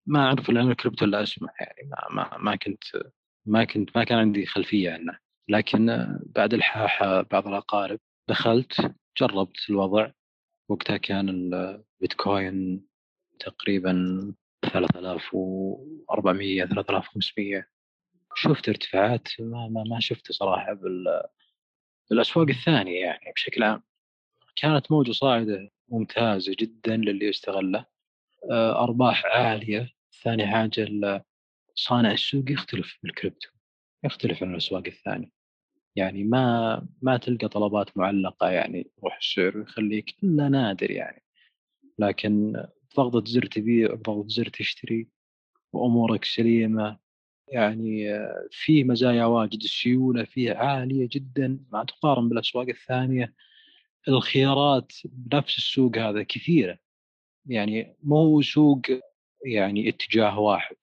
ما 0.06 0.20
أعرف 0.20 0.50
عن 0.50 0.70
الكريبتو 0.70 1.04
إلا 1.04 1.22
أسمع 1.22 1.48
يعني 1.60 1.90
ما, 1.90 2.14
ما, 2.14 2.38
ما 2.38 2.56
كنت 2.56 2.82
ما 3.46 3.64
كنت 3.64 3.96
ما 3.96 4.04
كان 4.04 4.18
عندي 4.18 4.46
خلفية 4.46 4.92
عنه. 4.92 5.18
لكن 5.48 6.06
بعد 6.36 6.54
الحاح 6.54 7.04
بعض 7.30 7.48
الأقارب 7.48 7.98
دخلت 8.28 8.94
جربت 9.18 9.70
الوضع. 9.70 10.10
وقتها 10.68 10.96
كان 10.96 11.28
البيتكوين 11.28 12.86
تقريبا 13.40 14.32
3400 14.62 16.66
3500 16.66 17.66
شفت 18.34 18.68
ارتفاعات 18.68 19.28
ما 19.38 19.68
ما, 19.68 19.84
ما 19.84 20.00
شفت 20.00 20.32
صراحة 20.32 20.72
بال 20.72 21.22
بالأسواق 22.10 22.48
الثانية 22.48 23.00
يعني 23.00 23.32
بشكل 23.36 23.62
عام. 23.62 23.82
كانت 24.56 24.92
موجة 24.92 25.12
صاعدة 25.12 25.70
ممتازة 25.88 26.56
جدا 26.58 26.96
للي 26.96 27.26
يستغله. 27.26 27.86
آه، 28.50 28.84
أرباح 28.84 29.26
عالية. 29.26 29.90
ثاني 30.22 30.46
حاجة 30.46 30.88
صانع 31.74 32.12
السوق 32.12 32.50
يختلف 32.50 32.98
بالكريبتو 33.02 33.48
يختلف 34.04 34.42
عن 34.42 34.50
الأسواق 34.50 34.82
الثانية. 34.86 35.30
يعني 35.96 36.24
ما 36.24 36.86
ما 37.02 37.16
تلقى 37.16 37.48
طلبات 37.48 37.98
معلقة 37.98 38.50
يعني 38.50 38.90
روح 39.04 39.16
السعر 39.16 39.58
ويخليك 39.58 40.14
إلا 40.24 40.48
نادر 40.48 40.90
يعني. 40.90 41.22
لكن 41.98 42.64
ضغطة 42.96 43.24
زر 43.30 43.46
تبيع 43.46 43.94
ضغطة 43.94 44.28
زر 44.28 44.48
تشتري 44.48 45.08
وأمورك 45.72 46.24
سليمة. 46.24 46.98
يعني 47.48 48.06
فيه 48.50 48.84
مزايا 48.84 49.24
واجد 49.24 49.62
السيولة 49.62 50.24
فيه 50.24 50.52
عالية 50.54 51.08
جدا 51.12 51.58
ما 51.72 51.84
تقارن 51.84 52.28
بالأسواق 52.28 52.68
الثانية. 52.68 53.34
الخيارات 54.08 54.92
بنفس 55.04 55.58
السوق 55.58 55.98
هذا 55.98 56.22
كثيرة. 56.22 56.78
يعني 57.46 57.96
مو 58.02 58.42
سوق 58.42 58.82
يعني 59.46 59.88
اتجاه 59.88 60.38
واحد. 60.38 60.76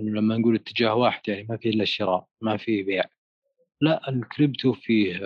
لما 0.00 0.36
نقول 0.38 0.54
اتجاه 0.54 0.94
واحد 0.94 1.28
يعني 1.28 1.46
ما 1.48 1.56
فيه 1.56 1.70
إلا 1.70 1.84
شراء 1.84 2.26
ما 2.40 2.56
فيه 2.56 2.84
بيع. 2.84 3.04
لا 3.80 4.08
الكريبتو 4.08 4.72
فيه 4.72 5.16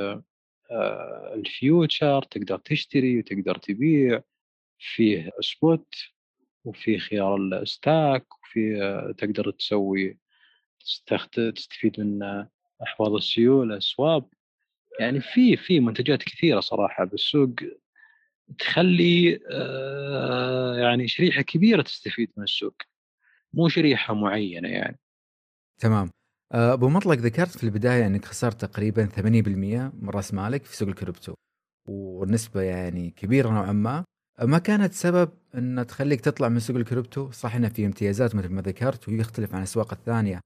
آه، 0.70 1.34
ال 1.34 1.47
future 1.47 2.22
تقدر 2.22 2.58
تشتري 2.58 3.18
وتقدر 3.18 3.56
تبيع. 3.58 4.22
فيه 4.80 5.30
spot 5.40 5.94
وفيه 6.64 6.98
خيار 6.98 7.36
ال 7.36 7.51
stake 7.51 8.26
وفيه 8.42 9.10
تقدر 9.18 9.50
تسوي 9.50 10.18
تستفيد 11.32 12.00
من 12.00 12.22
أحواض 12.82 13.14
السيوله 13.14 13.78
swap 13.78 14.28
يعني 15.00 15.20
في 15.20 15.56
في 15.56 15.80
منتجات 15.80 16.22
كثيرة 16.22 16.60
صراحة 16.60 17.04
بالسوق 17.04 17.54
تخلي 18.58 19.40
آه، 19.52 20.76
يعني 20.76 21.08
شريحة 21.08 21.42
كبيرة 21.42 21.82
تستفيد 21.82 22.30
من 22.36 22.44
السوق 22.44 22.74
مو 23.52 23.68
شريحة 23.68 24.14
معينة 24.14 24.68
يعني. 24.68 24.98
تمام. 25.78 26.10
آه، 26.52 26.72
أبو 26.72 26.88
مطلق 26.88 27.14
ذكرت 27.14 27.58
في 27.58 27.64
البداية 27.64 28.06
إنك 28.06 28.24
خسرت 28.24 28.64
تقريبا 28.64 29.06
80% 29.06 29.92
من 29.94 30.08
رأس 30.08 30.34
مالك 30.34 30.64
في 30.64 30.76
سوق 30.76 30.88
الكريبتو 30.88 31.34
والنسبة 31.88 32.62
يعني 32.62 33.10
كبيرة 33.10 33.48
نوعا 33.50 33.72
ما. 33.72 34.04
ما 34.38 34.58
كانت 34.58 34.92
سبب 34.92 35.30
إن 35.54 35.86
تخليك 35.88 36.20
تطلع 36.20 36.48
من 36.48 36.58
سوق 36.58 36.76
الكريبتو؟ 36.76 37.30
صح 37.30 37.54
إنه 37.54 37.68
في 37.68 37.86
امتيازات 37.86 38.34
مثل 38.34 38.48
ما 38.48 38.62
ذكرت 38.62 39.08
ويختلف 39.08 39.52
عن 39.52 39.58
الأسواق 39.58 39.92
الثانية 39.92 40.40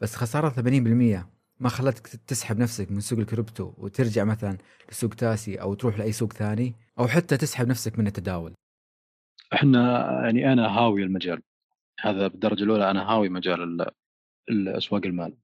بس 0.00 0.16
خسارة 0.16 0.50
80% 0.50 1.26
ما 1.60 1.68
خلتك 1.68 2.06
تسحب 2.06 2.58
نفسك 2.58 2.90
من 2.90 3.00
سوق 3.00 3.18
الكريبتو 3.18 3.72
وترجع 3.78 4.24
مثلا 4.24 4.58
لسوق 4.90 5.14
تاسي 5.14 5.56
أو 5.56 5.74
تروح 5.74 5.98
لأي 5.98 6.12
سوق 6.12 6.32
ثاني 6.32 6.74
أو 6.98 7.08
حتى 7.08 7.36
تسحب 7.36 7.68
نفسك 7.68 7.98
من 7.98 8.06
التداول؟ 8.06 8.54
إحنا 9.54 10.10
يعني 10.24 10.52
أنا 10.52 10.78
هاوي 10.78 11.02
المجال 11.02 11.42
هذا 12.00 12.28
بالدرجة 12.28 12.64
الأولى 12.64 12.90
أنا 12.90 13.02
هاوي 13.02 13.28
مجال 13.28 13.86
الأسواق 14.50 15.06
المال. 15.06 15.36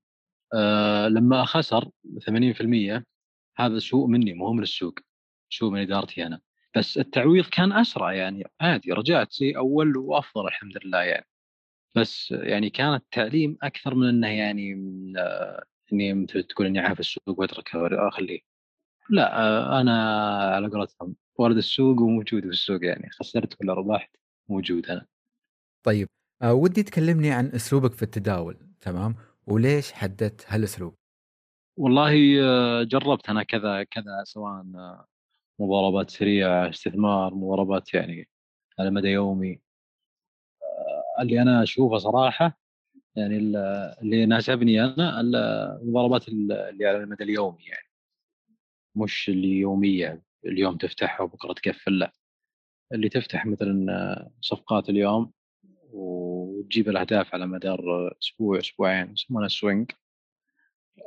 أه 0.54 1.08
لما 1.08 1.44
خسر 1.44 1.90
80% 2.30 3.02
هذا 3.56 3.78
سوء 3.78 4.06
مني 4.06 4.34
مو 4.34 4.52
من 4.52 4.62
السوق 4.62 4.94
سوء 5.50 5.70
من 5.70 5.80
إدارتي 5.80 6.26
أنا. 6.26 6.40
بس 6.76 6.98
التعويض 6.98 7.44
كان 7.44 7.72
أسرع 7.72 8.12
يعني 8.12 8.44
عادي 8.60 8.92
رجعت 8.92 9.32
زي 9.32 9.56
أول 9.56 9.96
وأفضل 9.96 10.46
الحمد 10.46 10.78
لله 10.84 11.02
يعني. 11.02 11.26
بس 11.94 12.30
يعني 12.30 12.70
كان 12.70 12.94
التعليم 12.94 13.58
أكثر 13.62 13.94
من 13.94 14.08
إنه 14.08 14.28
يعني 14.28 14.72
إني 15.92 16.14
مثل 16.14 16.42
تقول 16.42 16.66
إني 16.66 16.78
عارف 16.78 17.00
السوق 17.00 17.40
وأتركه 17.40 17.78
وأخليه. 17.78 18.40
لا 19.10 19.80
أنا 19.80 20.24
على 20.54 20.68
قولتهم 20.68 21.16
ولد 21.38 21.56
السوق 21.56 22.00
وموجود 22.00 22.42
في 22.42 22.48
السوق 22.48 22.84
يعني 22.84 23.10
خسرت 23.10 23.60
ولا 23.60 23.74
ربحت 23.74 24.16
موجود 24.48 24.86
أنا. 24.86 25.06
طيب 25.82 26.08
أه 26.42 26.54
ودي 26.54 26.82
تكلمني 26.82 27.30
عن 27.30 27.46
أسلوبك 27.46 27.92
في 27.92 28.02
التداول 28.02 28.56
تمام؟ 28.80 29.14
وليش 29.46 29.92
حددت 29.92 30.44
هالأسلوب؟ 30.48 30.94
والله 31.76 32.14
جربت 32.84 33.28
أنا 33.28 33.42
كذا 33.42 33.82
كذا 33.82 34.24
سواء 34.24 34.64
مضاربات 35.58 36.10
سريعة 36.10 36.68
استثمار 36.70 37.34
مضاربات 37.34 37.94
يعني 37.94 38.28
على 38.78 38.90
مدى 38.90 39.08
يومي. 39.08 39.60
آه، 40.62 41.22
اللي 41.22 41.42
أنا 41.42 41.62
أشوفه 41.62 41.98
صراحة 41.98 42.58
يعني 43.16 43.36
اللي 44.02 44.26
ناسبني 44.26 44.84
أنا 44.84 45.20
المضاربات 45.20 46.28
اللي 46.28 46.86
على 46.86 46.96
المدى 46.96 47.24
اليومي 47.24 47.64
يعني. 47.64 47.86
مش 48.96 49.28
اللي 49.28 49.48
يوميه 49.58 50.22
اليوم 50.46 50.76
تفتحها 50.76 51.24
وبكره 51.24 51.52
تقفل 51.52 51.98
لا. 51.98 52.12
اللي 52.92 53.08
تفتح 53.08 53.46
مثلا 53.46 54.30
صفقات 54.40 54.88
اليوم 54.88 55.32
وتجيب 55.92 56.88
الأهداف 56.88 57.34
على 57.34 57.46
مدار 57.46 57.80
أسبوع 58.22 58.58
أسبوعين 58.58 59.12
يسمونها 59.12 59.48
سوينج 59.48 59.90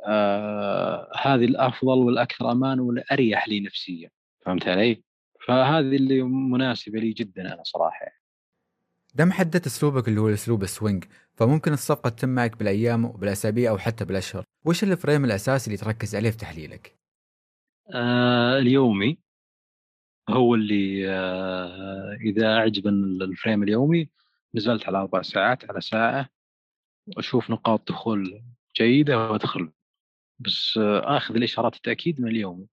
آه 0.06 1.10
هذه 1.22 1.44
الأفضل 1.44 1.98
والأكثر 1.98 2.52
أمان 2.52 2.80
والأريح 2.80 3.48
لي 3.48 3.60
نفسيا. 3.60 4.10
فهمت 4.40 4.68
علي؟ 4.68 5.02
فهذه 5.46 5.96
اللي 5.96 6.22
مناسبة 6.22 7.00
لي 7.00 7.12
جدا 7.12 7.54
أنا 7.54 7.62
صراحة 7.64 8.04
يعني. 8.04 8.20
دام 9.14 9.32
حددت 9.32 9.66
أسلوبك 9.66 10.08
اللي 10.08 10.20
هو 10.20 10.28
الاسلوب 10.28 10.62
ال 10.62 10.69
swing 10.69 11.04
فممكن 11.34 11.72
الصفقة 11.72 12.10
تتم 12.10 12.28
معك 12.28 12.56
بالأيام 12.56 13.04
وبالأسابيع 13.04 13.70
أو 13.70 13.78
حتى 13.78 14.04
بالأشهر، 14.04 14.44
وش 14.64 14.84
ال 14.84 14.91
frame 14.91 15.24
الأساسي 15.24 15.66
اللي 15.66 15.76
تركز 15.76 16.16
عليه 16.16 16.30
في 16.30 16.36
تحليلك؟ 16.36 16.96
آه 17.94 18.58
اليومي 18.58 19.18
هو 20.28 20.54
اللي 20.54 21.10
آه 21.10 22.16
إذا 22.20 22.46
اعجب 22.56 22.86
ال 22.86 22.99
frame 22.99 23.62
اليومي 23.62 24.08
نزلت 24.54 24.86
على 24.86 24.98
أربع 24.98 25.22
ساعات 25.22 25.70
على 25.70 25.80
ساعة 25.80 26.28
وأشوف 27.16 27.50
نقاط 27.50 27.88
دخول 27.88 28.42
جيدة 28.76 29.18
وأدخل 29.18 29.72
بس 30.38 30.78
آه 30.78 31.16
آخذ 31.16 31.34
الإشارات 31.34 31.76
التأكيد 31.76 32.20
من 32.20 32.28
اليومي 32.28 32.66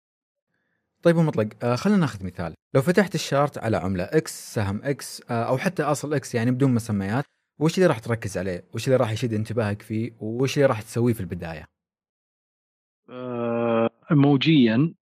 طيب 1.07 1.17
مطلق 1.17 1.49
آه 1.63 1.75
خلينا 1.75 1.99
ناخذ 1.99 2.25
مثال. 2.25 2.53
لو 2.75 2.81
فتحت 2.81 3.15
ال 3.15 3.22
chart 3.22 3.57
على 3.57 3.77
عملة 3.77 4.03
X 4.03 4.53
سهم 4.53 4.81
X 4.83 5.21
آه 5.31 5.43
أو 5.43 5.57
حتى 5.57 5.83
أصل 5.83 6.13
X 6.13 6.35
يعني 6.35 6.51
بدون 6.51 6.73
مسميات 6.73 7.23
وش 7.61 7.77
اللي 7.77 7.87
راح 7.87 7.99
تركز 7.99 8.37
عليه؟ 8.37 8.63
وش 8.73 8.87
اللي 8.87 8.97
راح 8.97 9.11
يشد 9.11 9.33
انتباهك 9.33 9.81
فيه؟ 9.81 10.11
وش 10.19 10.57
اللي 10.57 10.65
راح 10.65 10.81
تسويه 10.81 11.13
في 11.13 11.19
البداية؟ 11.19 11.65
آه 13.09 13.89
موجيا 14.11 14.93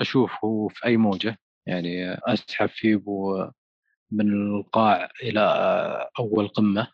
أشوفه 0.00 0.68
في 0.68 0.86
أي 0.86 0.96
موجة. 0.96 1.38
يعني 1.66 2.14
أسحب 2.14 2.68
فيه 2.68 3.02
من 4.10 4.32
القاع 4.32 5.08
إلى 5.22 5.40
أول 6.18 6.48
قمة 6.48 6.88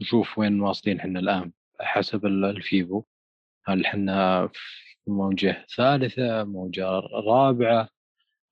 نشوف 0.00 0.38
وين 0.38 0.60
واصلين 0.60 1.00
إحنا 1.00 1.20
الآن 1.20 1.52
حسب 1.80 2.26
ال 2.26 2.42
Fibo 2.42 3.04
هل 3.64 3.86
إحنا 3.86 4.48
موجة 5.08 5.66
ثالثة 5.76 6.44
موجة 6.44 6.86
رابعة 7.26 7.88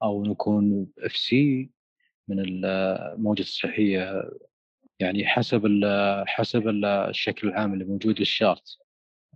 أو 0.02 0.25
نكون 0.25 0.86
ABC 0.99 1.71
من 2.28 2.64
الموجة 2.64 3.42
التصحيحية 3.42 4.30
يعني 5.00 5.26
حسب 5.26 5.66
ال 5.66 5.84
حسب 6.28 6.68
ال 6.68 6.84
الشكل 6.84 7.48
العام 7.48 7.72
اللي 7.75 7.84
موجود 7.84 8.18
لل 8.18 8.36
chart 8.36 8.78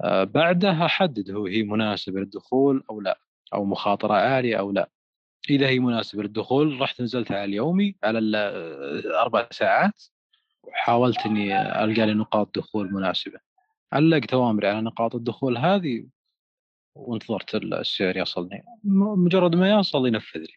آه، 0.04 0.24
بعدها 0.24 0.86
أحدد 0.86 1.30
هو 1.30 1.46
هي 1.46 1.62
مناسبة 1.62 2.20
للدخول 2.20 2.84
أو 2.90 3.00
لا 3.00 3.18
أو 3.54 3.64
مخاطرة 3.64 4.14
عالية 4.14 4.56
أو 4.56 4.72
لا. 4.72 4.90
إذا 5.50 5.68
هي 5.68 5.78
مناسبة 5.78 6.22
للدخول 6.22 6.80
رحت 6.80 7.00
نزلت 7.02 7.32
على 7.32 7.44
اليومي 7.44 7.96
على 8.04 8.18
الأربع 8.18 9.48
ساعات 9.50 10.02
وحاولت 10.62 11.18
إني 11.26 11.60
ألقى 11.84 12.06
لي 12.06 12.14
نقاط 12.14 12.58
دخول 12.58 12.92
مناسبة. 12.92 13.40
علقت 13.92 14.34
أوامري 14.34 14.68
على 14.68 14.80
نقاط 14.80 15.14
الدخول 15.14 15.58
هذه 15.58 16.06
وانتظرت 16.94 17.54
السعر 17.54 18.16
يصلني. 18.16 18.64
مجرد 18.84 19.54
ما 19.54 19.70
يصل 19.70 20.06
ينفذ 20.06 20.40
لي. 20.40 20.54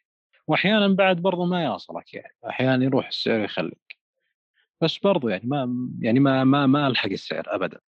واحيانا 0.47 0.87
بعد 0.87 1.17
برضو 1.17 1.45
ما 1.45 1.63
يوصلك 1.63 2.13
يعني. 2.13 2.35
أحيانا 2.49 2.85
يروح 2.85 3.07
السعر 3.07 3.39
يخليك. 3.39 3.97
بس 4.81 4.97
برضو 4.97 5.29
يعني 5.29 5.43
ما 5.45 5.87
يعني 5.99 6.19
ما 6.19 6.43
ما 6.43 6.67
ما 6.67 6.87
ألحق 6.87 7.09
السعر 7.09 7.43
ابدا. 7.47 7.79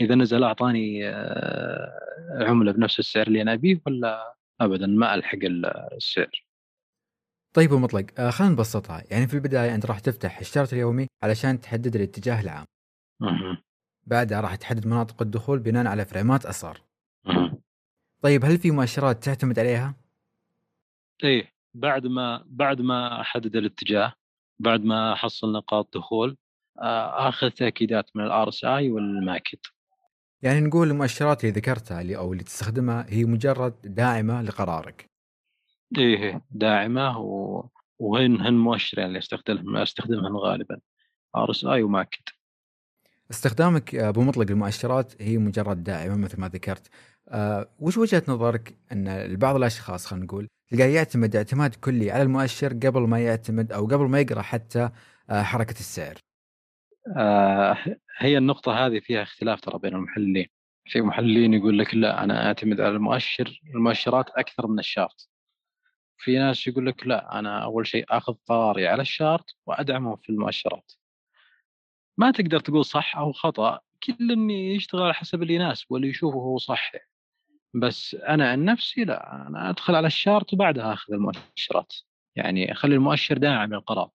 إذا 0.00 0.14
نزل 0.14 0.44
أعطاني 0.44 1.08
آه، 1.08 1.98
عملة 2.32 2.72
بنفس 2.72 2.98
السعر 2.98 3.26
اللي 3.26 3.42
أنا 3.42 3.52
أبيه 3.52 3.80
ولا 3.86 4.34
ابدا 4.60 4.86
ما 4.86 5.14
ألحق 5.14 5.38
السعر 5.96 6.44
طيب 7.54 7.72
أبو 7.72 7.87
مطلق 7.87 8.06
آه 8.18 8.30
خلينا 8.30 8.52
نبسطها 8.52 9.02
يعني 9.10 9.26
في 9.26 9.34
البداية 9.34 9.74
أنت 9.74 9.86
راح 9.86 9.98
تفتح 9.98 10.38
ال 10.38 10.44
chart 10.44 10.72
اليومي 10.72 11.06
علشان 11.22 11.60
تحدد 11.60 11.96
الاتجاه 11.96 12.40
العام. 12.40 12.66
بعدها 14.06 14.40
راح 14.40 14.54
تحدد 14.56 14.86
مناطق 14.86 15.22
الدخول 15.22 15.58
بناء 15.58 15.86
على 15.86 16.04
فريمات 16.04 16.46
أصغر. 16.46 16.80
طيب 18.22 18.44
هل 18.44 18.58
في 18.58 18.70
مؤشرات 18.70 19.24
تعتمد 19.24 19.58
عليها؟ 19.58 19.94
إيه 21.24 21.52
بعد 21.74 22.06
ما 22.06 22.44
بعد 22.46 22.80
ما 22.80 23.20
احدد 23.20 23.56
الاتجاه 23.56 24.12
بعد 24.58 24.84
ما 24.84 25.12
احصل 25.12 25.52
نقاط 25.52 25.96
دخول 25.96 26.36
آه، 26.78 27.28
اخذ 27.28 27.50
تأكيدات 27.50 28.10
من 28.14 28.24
ال 28.24 28.48
RSI 28.48 28.90
وال 28.90 29.13
MACD 29.13 29.58
يعني 30.42 30.60
نقول 30.60 30.90
المؤشرات 30.90 31.44
اللي 31.44 31.54
ذكرتها 31.56 32.00
اللي 32.00 32.16
أو 32.16 32.32
اللي 32.32 32.44
تستخدمها 32.44 33.06
هي 33.08 33.24
مجرد 33.24 33.74
داعمة 33.84 34.42
لقرارك. 34.42 35.10
إيه 35.98 36.42
داعمة 36.50 37.18
و... 37.18 37.64
وهن 37.98 38.40
هن 38.40 38.54
مؤشرين 38.54 39.06
اللي 39.06 39.18
استخدمهم 39.18 39.76
استخدمهن 39.76 40.36
غالبا 40.36 40.80
RSI 41.36 41.64
و 41.64 41.82
MACD 41.82 42.22
استخدامك 43.30 43.94
آه، 43.94 44.10
أبو 44.10 44.27
مطلق 44.27 44.50
المؤشرات 44.50 45.22
هي 45.22 45.38
مجرد 45.38 45.84
داعمة 45.84 46.16
مثل 46.16 46.40
ما 46.40 46.48
ذكرت. 46.48 46.88
أه 47.28 47.68
وش 47.78 47.98
وجهة 47.98 48.22
نظرك 48.28 48.74
إن 48.92 49.36
بعض 49.36 49.56
الأشخاص 49.56 50.06
خلينا 50.06 50.24
نقول 50.24 50.48
تلقاه 50.70 50.86
يعتمد 50.86 51.36
اعتماد 51.36 51.74
كلي 51.74 52.10
على 52.10 52.22
المؤشر 52.22 52.72
قبل 52.72 53.00
ما 53.00 53.20
يعتمد 53.20 53.72
أو 53.72 53.86
قبل 53.86 54.04
ما 54.04 54.20
يقرأ 54.20 54.42
حتى 54.42 54.90
آه، 55.30 55.42
حركة 55.42 55.80
السعر؟ 55.80 56.14
آه 57.16 57.78
هي 58.18 58.38
النقطة 58.38 58.86
هذه 58.86 59.00
فيها 59.00 59.22
اختلاف 59.22 59.60
ترى 59.60 59.78
بين 59.78 59.94
المحللين. 59.94 60.46
في 60.84 61.00
محللين 61.00 61.54
يقول 61.54 61.78
لك 61.78 61.94
لا 61.94 62.24
أنا 62.24 62.46
أعتمد 62.46 62.80
على 62.80 62.94
المؤشر 62.96 63.60
المؤشرات 63.74 64.30
أكثر 64.30 64.66
من 64.66 64.78
ال 64.78 64.85
chart. 64.85 65.28
في 66.18 66.38
ناس 66.38 66.66
يقول 66.66 66.86
لك 66.86 67.06
لا 67.06 67.38
أنا 67.38 67.64
أول 67.64 67.86
شيء 67.86 68.04
أخذ 68.08 68.34
قراري 68.46 68.88
على 68.88 69.02
الشارت 69.02 69.44
وأدعمه 69.66 70.16
في 70.16 70.30
المؤشرات. 70.30 70.92
ما 72.18 72.30
تقدر 72.30 72.60
تقول 72.60 72.84
صح 72.84 73.16
أو 73.16 73.32
خطأ 73.32 73.80
كل 74.02 74.50
يشتغل 74.50 75.02
على 75.02 75.14
حسب 75.14 75.42
اللي 75.42 75.54
يناسبه 75.54 75.86
واللي 75.90 76.08
يشوفه 76.08 76.38
هو 76.38 76.58
صح 76.58 76.92
بس 77.74 78.14
أنا 78.14 78.50
عن 78.50 78.64
نفسي 78.64 79.04
لا 79.04 79.46
أنا 79.46 79.70
أدخل 79.70 79.94
على 79.94 80.06
الشارت 80.06 80.52
وبعدها 80.52 80.92
أخذ 80.92 81.12
المؤشرات. 81.12 81.92
يعني 82.36 82.72
أخلي 82.72 82.94
المؤشر 82.94 83.38
داعم 83.38 83.74
للقرار. 83.74 84.10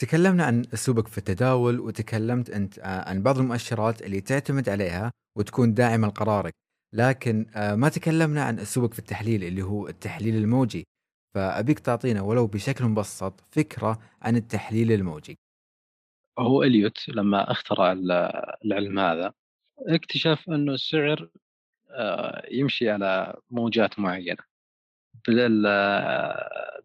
تكلمنا 0.00 0.44
عن 0.44 0.62
أسلوبك 0.74 1.08
في 1.08 1.18
التداول 1.18 1.80
وتكلمت 1.80 2.50
أنت 2.50 2.78
آه، 2.78 3.08
عن 3.08 3.22
بعض 3.22 3.38
المؤشرات 3.38 4.02
اللي 4.02 4.20
تعتمد 4.20 4.68
عليها 4.68 5.12
وتكون 5.38 5.74
داعمة 5.74 6.08
لقرارك. 6.08 6.52
لكن 6.94 7.46
آه، 7.56 7.74
ما 7.74 7.88
تكلمنا 7.88 8.44
عن 8.44 8.58
أسلوبك 8.58 8.92
في 8.92 8.98
التحليل 8.98 9.44
اللي 9.44 9.62
هو 9.62 9.88
التحليل 9.88 10.36
الموجي. 10.36 10.84
فأبيك 11.34 11.78
تعطينا 11.78 12.22
ولو 12.22 12.46
بشكل 12.46 12.84
مبسط 12.84 13.40
فكرة 13.40 13.98
عن 14.22 14.36
التحليل 14.36 14.92
الموجي. 14.92 15.38
هو 16.38 16.62
إليوت 16.62 17.08
لما 17.08 17.50
اخترع 17.50 17.92
العلم 18.64 18.98
هذا. 18.98 19.32
اكتشف 19.78 20.50
أنه 20.50 20.74
السعر 20.74 21.30
يمشي 22.50 22.90
على 22.90 23.34
موجات 23.50 23.98
معينة. 23.98 24.42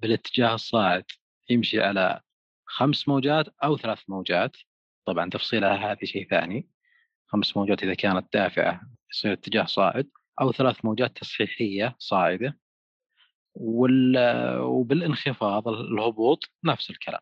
بالاتجاه 0.01 0.55
الصاعد 0.55 1.05
يمشي 1.49 1.81
على 1.81 2.21
خمس 2.65 3.07
موجات 3.07 3.45
أو 3.63 3.77
ثلاث 3.77 3.99
موجات. 4.07 4.57
طبعا 5.05 5.29
تفصيلها 5.29 5.91
هذه 5.91 6.05
شيء 6.05 6.29
ثاني. 6.29 6.69
خمس 7.27 7.57
موجات 7.57 7.83
إذا 7.83 7.93
كانت 7.93 8.33
دافعة 8.33 8.81
يصير 9.11 9.33
اتجاه 9.33 9.65
صاعد 9.65 10.09
أو 10.41 10.51
ثلاث 10.51 10.85
موجات 10.85 11.17
تصحيحية 11.17 11.95
صاعدة. 11.99 12.59
وبالانخفاض 13.55 15.67
الهبوط 15.67 16.43
نفس 16.63 16.89
الكلام. 16.89 17.21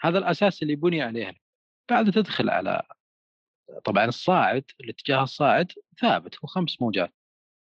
هذا 0.00 0.18
الأساس 0.18 0.62
اللي 0.62 0.76
بني 0.76 1.02
عليه. 1.02 1.34
بعد 1.90 2.10
تدخل 2.10 2.50
على 2.50 2.82
طبعا 3.84 4.04
الصاعد 4.04 4.64
الاتجاه 4.80 5.22
الصاعد 5.22 5.72
ثابت 6.00 6.36
هو 6.44 6.46
خمس 6.48 6.82
موجات. 6.82 7.14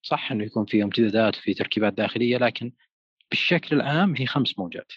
صح 0.01 0.31
إنه 0.31 0.43
يكون 0.43 0.65
فيه 0.65 0.83
امتدادات 0.83 1.37
وفي 1.37 1.53
تركيبات 1.53 1.93
داخلية 1.93 2.37
لكن 2.37 2.73
بالشكل 3.29 3.75
العام 3.75 4.15
هي 4.17 4.25
خمس 4.25 4.59
موجات. 4.59 4.91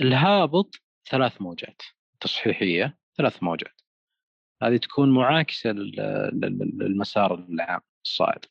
الهابط 0.00 0.74
ثلاث 1.10 1.42
موجات 1.42 1.82
تصحيحية 2.20 2.98
ثلاث 3.16 3.42
موجات. 3.42 3.80
هذه 4.62 4.76
تكون 4.76 5.14
معاكسة 5.14 5.70
للمسار 5.70 7.34
العام 7.34 7.80
الصاعد. 8.04 8.44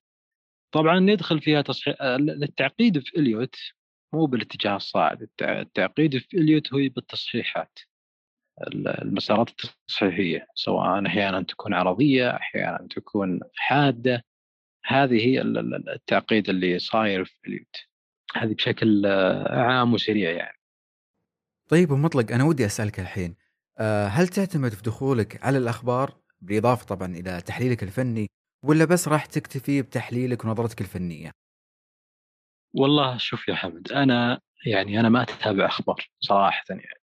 طبعا 0.71 0.99
ندخل 0.99 1.41
فيها 1.41 1.61
تصحيح 1.61 1.95
التعقيد 2.01 2.99
في 2.99 3.17
إليوت 3.19 3.55
مو 4.13 4.25
بالاتجاه 4.25 4.75
الصاعد. 4.75 5.29
التعقيد 5.41 6.17
في 6.17 6.37
إليوت 6.37 6.73
هو 6.73 6.77
بالتصحيحات. 6.77 7.79
المسارات 9.01 9.49
التصحيحية 9.49 10.47
سواء 10.55 11.07
أحيانا 11.07 11.41
تكون 11.41 11.73
عرضية 11.73 12.35
أحيانا 12.35 12.87
تكون 12.89 13.39
حادة. 13.55 14.23
هذه 14.85 15.25
هي 15.27 15.41
التعقيد 15.41 16.49
اللي 16.49 16.79
صاير 16.79 17.25
في 17.25 17.47
اليوت. 17.47 17.75
هذه 18.35 18.53
بشكل 18.53 19.05
عام 19.49 19.93
وسريع 19.93 20.31
يعني. 20.31 20.57
طيب 21.69 21.91
ومطلق 21.91 22.31
أنا 22.31 22.43
ودي 22.43 22.65
أسألك 22.65 22.99
الحين 22.99 23.35
آه، 23.79 24.07
هل 24.07 24.27
تعتمد 24.27 24.73
في 24.73 24.83
دخولك 24.83 25.43
على 25.43 25.57
الأخبار 25.57 26.17
بالإضافة 26.41 26.85
طبعا 26.85 27.15
إلى 27.15 27.41
تحليلك 27.41 27.83
الفني 27.83 28.27
ولا 28.63 28.85
بس 28.85 29.07
راح 29.07 29.25
تكتفي 29.25 29.81
بتحليلك 29.81 30.45
ونظرتك 30.45 30.81
الفنية؟ 30.81 31.31
والله 32.73 33.17
شوف 33.17 33.47
يا 33.47 33.55
حمد 33.55 33.91
أنا 33.91 34.41
يعني 34.65 34.99
أنا 34.99 35.09
ما 35.09 35.21
أتابع 35.23 35.65
أخبار 35.65 36.09
صراحة 36.19 36.63
يعني. 36.69 37.02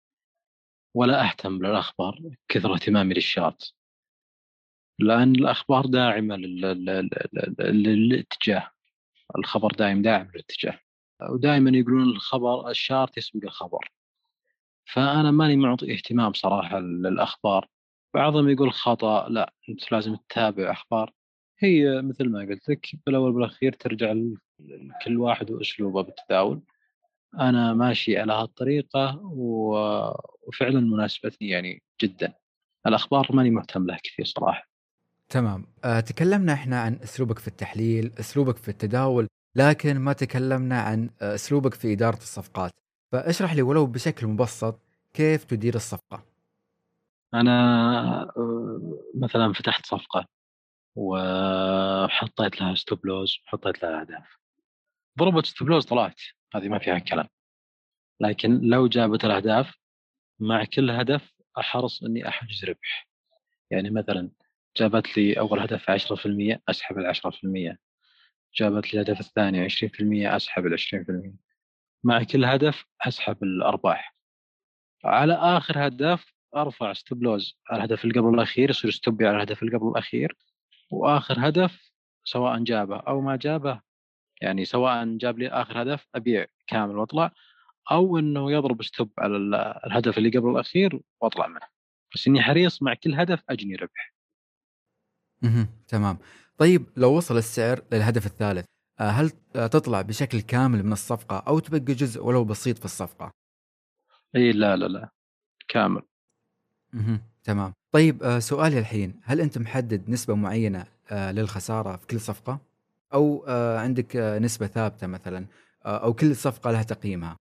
ولا 0.94 1.24
أهتم 1.26 1.60
بالاخبار 1.60 2.20
كثر 2.48 2.74
اهتمامي 2.74 3.14
للشارت 3.14 3.74
لأن 5.00 5.36
الأخبار 5.36 5.86
داعمة 5.86 6.36
للاتجاه. 7.60 8.72
الخبر 9.38 9.72
دائم 9.72 10.02
داعم 10.02 10.28
للاتجاه. 10.34 10.80
ودائما 11.30 11.78
يقولون 11.78 12.04
الخبر 12.04 12.70
الشارت 12.70 13.18
يسبق 13.18 13.44
الخبر. 13.44 13.92
فأنا 14.86 15.32
ماني 15.32 15.56
معطي 15.58 15.94
اهتمام 15.94 16.34
صراحة 16.34 16.80
للأخبار. 16.80 17.68
بعضهم 18.14 18.50
يقول 18.50 18.74
خطأ 18.74 19.30
لا 19.30 19.54
أنت 19.70 19.92
لازم 19.92 20.16
تتابع 20.16 20.72
أخبار. 20.72 21.14
هي 21.60 22.02
مثل 22.02 22.30
ما 22.30 22.40
قلت 22.40 22.70
لك 22.70 22.90
بالأول 23.06 23.34
بالاخير 23.34 23.74
ترجع 23.74 24.14
لكل 24.60 25.18
واحد 25.18 25.52
وأسلوبه 25.52 26.02
بالتداول. 26.02 26.62
أنا 27.40 27.74
ماشي 27.74 28.18
على 28.18 28.34
هالطريقة 28.34 29.22
وفعلا 29.24 30.80
مناسبتني 30.80 31.50
يعني 31.50 31.84
جدا. 32.02 32.34
الأخبار 32.88 33.28
ماني 33.34 33.50
مهتم 33.50 33.86
لها 33.88 34.00
كثير 34.04 34.26
صراحة. 34.26 34.68
تمام. 35.30 35.66
أه 35.84 36.00
تكلمنا 36.00 36.54
إحنا 36.54 36.82
عن 36.82 37.00
أسلوبك 37.04 37.40
في 37.40 37.48
التحليل 37.48 38.12
أسلوبك 38.20 38.58
في 38.58 38.70
التداول 38.70 39.28
لكن 39.56 40.00
ما 40.00 40.14
تكلمنا 40.14 40.82
عن 40.82 41.10
أسلوبك 41.22 41.74
في 41.74 41.94
إدارة 41.94 42.18
الصفقات. 42.18 42.72
فاشرح 43.12 43.54
لي 43.54 43.62
ولو 43.62 43.86
بشكل 43.86 44.28
مبسط 44.28 44.80
كيف 45.14 45.44
تدير 45.44 45.76
الصفقة؟ 45.76 46.24
أنا 47.34 47.52
آه، 48.38 49.00
مثلا 49.16 49.54
فتحت 49.54 49.86
صفقة 49.86 50.26
وحطيت 50.96 52.62
لها 52.62 52.76
stop 52.76 53.06
loss 53.06 53.38
وحطيت 53.46 53.84
لها 53.84 54.02
أهداف. 54.02 54.38
ضربت 55.20 55.46
stop 55.46 55.70
loss 55.70 55.86
طلعت. 55.86 56.22
هذه 56.56 56.68
ما 56.70 56.80
فيها 56.80 57.00
كلام. 57.00 57.28
لكن 58.20 58.62
لو 58.62 58.88
جابت 58.88 59.26
الأهداف 59.26 59.76
مع 60.40 60.66
كل 60.66 60.90
هدف 60.92 61.34
أحرص 61.60 62.04
إني 62.04 62.28
أحجز 62.28 62.66
ربح. 62.66 63.08
يعني 63.72 63.90
مثلا 63.90 64.32
جابت 64.78 65.18
لي 65.18 65.40
أول 65.40 65.60
هدف 65.60 65.92
10% 65.92 66.62
أسحب 66.70 67.00
ال 67.00 67.06
10% 67.06 67.78
جابت 68.56 68.94
لي 68.94 69.02
الهدف 69.02 69.20
الثاني 69.20 69.70
20% 69.70 70.36
أسحب 70.36 70.66
ال 70.66 70.80
20% 70.80 71.34
مع 72.04 72.24
كل 72.24 72.46
هدف 72.46 72.86
أسحب 73.02 73.44
الأرباح. 73.44 74.16
على 75.06 75.34
آخر 75.34 75.88
هدف 75.88 76.34
أرفع 76.56 76.94
stop 76.94 77.24
loss. 77.24 77.60
على 77.70 77.78
الهدف 77.78 78.06
اللي 78.06 78.20
قبل 78.20 78.34
الأخير 78.34 78.70
يصير 78.70 78.92
stop 78.92 79.21
ي 79.21 79.28
على 79.28 79.38
الهدف 79.38 79.64
اللي 79.64 79.78
قبل 79.78 79.88
الأخير. 79.88 80.38
وآخر 80.92 81.36
هدف 81.48 81.92
سواء 82.24 82.64
جابه 82.64 82.98
أو 82.98 83.22
ما 83.22 83.36
جابه 83.36 83.82
يعني 84.42 84.66
سواء 84.66 85.18
جاب 85.18 85.40
لي 85.40 85.48
آخر 85.50 85.82
هدف 85.82 86.08
أبيع 86.16 86.46
كامل 86.68 86.98
وأطلع 86.98 87.32
أو 87.92 88.18
إنه 88.20 88.52
يضرب 88.52 88.84
stop 88.84 89.12
على 89.20 89.38
الهدف 89.86 90.18
اللي 90.18 90.30
قبل 90.30 90.50
الأخير 90.50 91.02
وأطلع 91.22 91.48
منه 91.48 91.68
بس 92.16 92.28
إني 92.28 92.42
حريص 92.42 92.84
مع 92.84 92.94
كل 92.94 93.16
هدف 93.16 93.44
أجني 93.50 93.76
ربح. 93.76 94.14
أها 95.44 95.68
تمام. 95.88 96.18
طيب 96.58 96.86
لو 96.98 97.18
وصل 97.18 97.38
السعر 97.38 97.82
للهدف 97.92 98.26
الثالث 98.26 98.66
آه، 99.00 99.10
هل 99.10 99.30
تطلع 99.54 100.02
بشكل 100.02 100.42
كامل 100.42 100.84
من 100.84 100.94
الصفقة 100.94 101.38
أو 101.38 101.60
تبقى 101.60 101.80
جزء 101.80 102.24
ولو 102.24 102.44
بسيط 102.46 102.78
في 102.78 102.86
الصفقة؟ 102.86 103.32
إي 104.36 104.52
لا 104.52 104.76
لا 104.76 104.86
لا 104.86 105.10
كامل 105.68 106.02
اهم، 106.94 107.22
تمام. 107.44 107.74
طيب 107.92 108.24
آآ 108.24 108.40
سؤالي 108.40 108.80
الحين، 108.80 109.22
هل 109.24 109.42
أنت 109.42 109.58
محدد 109.58 110.10
نسبة 110.10 110.36
معينة 110.36 110.86
آآ 111.12 111.32
للخسارة 111.32 111.96
في 111.96 112.08
كل 112.08 112.20
صفقة؟ 112.20 112.60
أو 113.14 113.46
آآ 113.48 113.80
عندك 113.80 114.16
آه، 114.16 114.40
نسبة 114.40 114.68
ثابتة 114.68 115.08
مثلًا 115.08 115.48
آآ 115.86 115.98
أو 115.98 116.14
كل 116.14 116.36
صفقة 116.36 116.72
لها 116.72 116.84
تقييمها؟ 116.84 117.38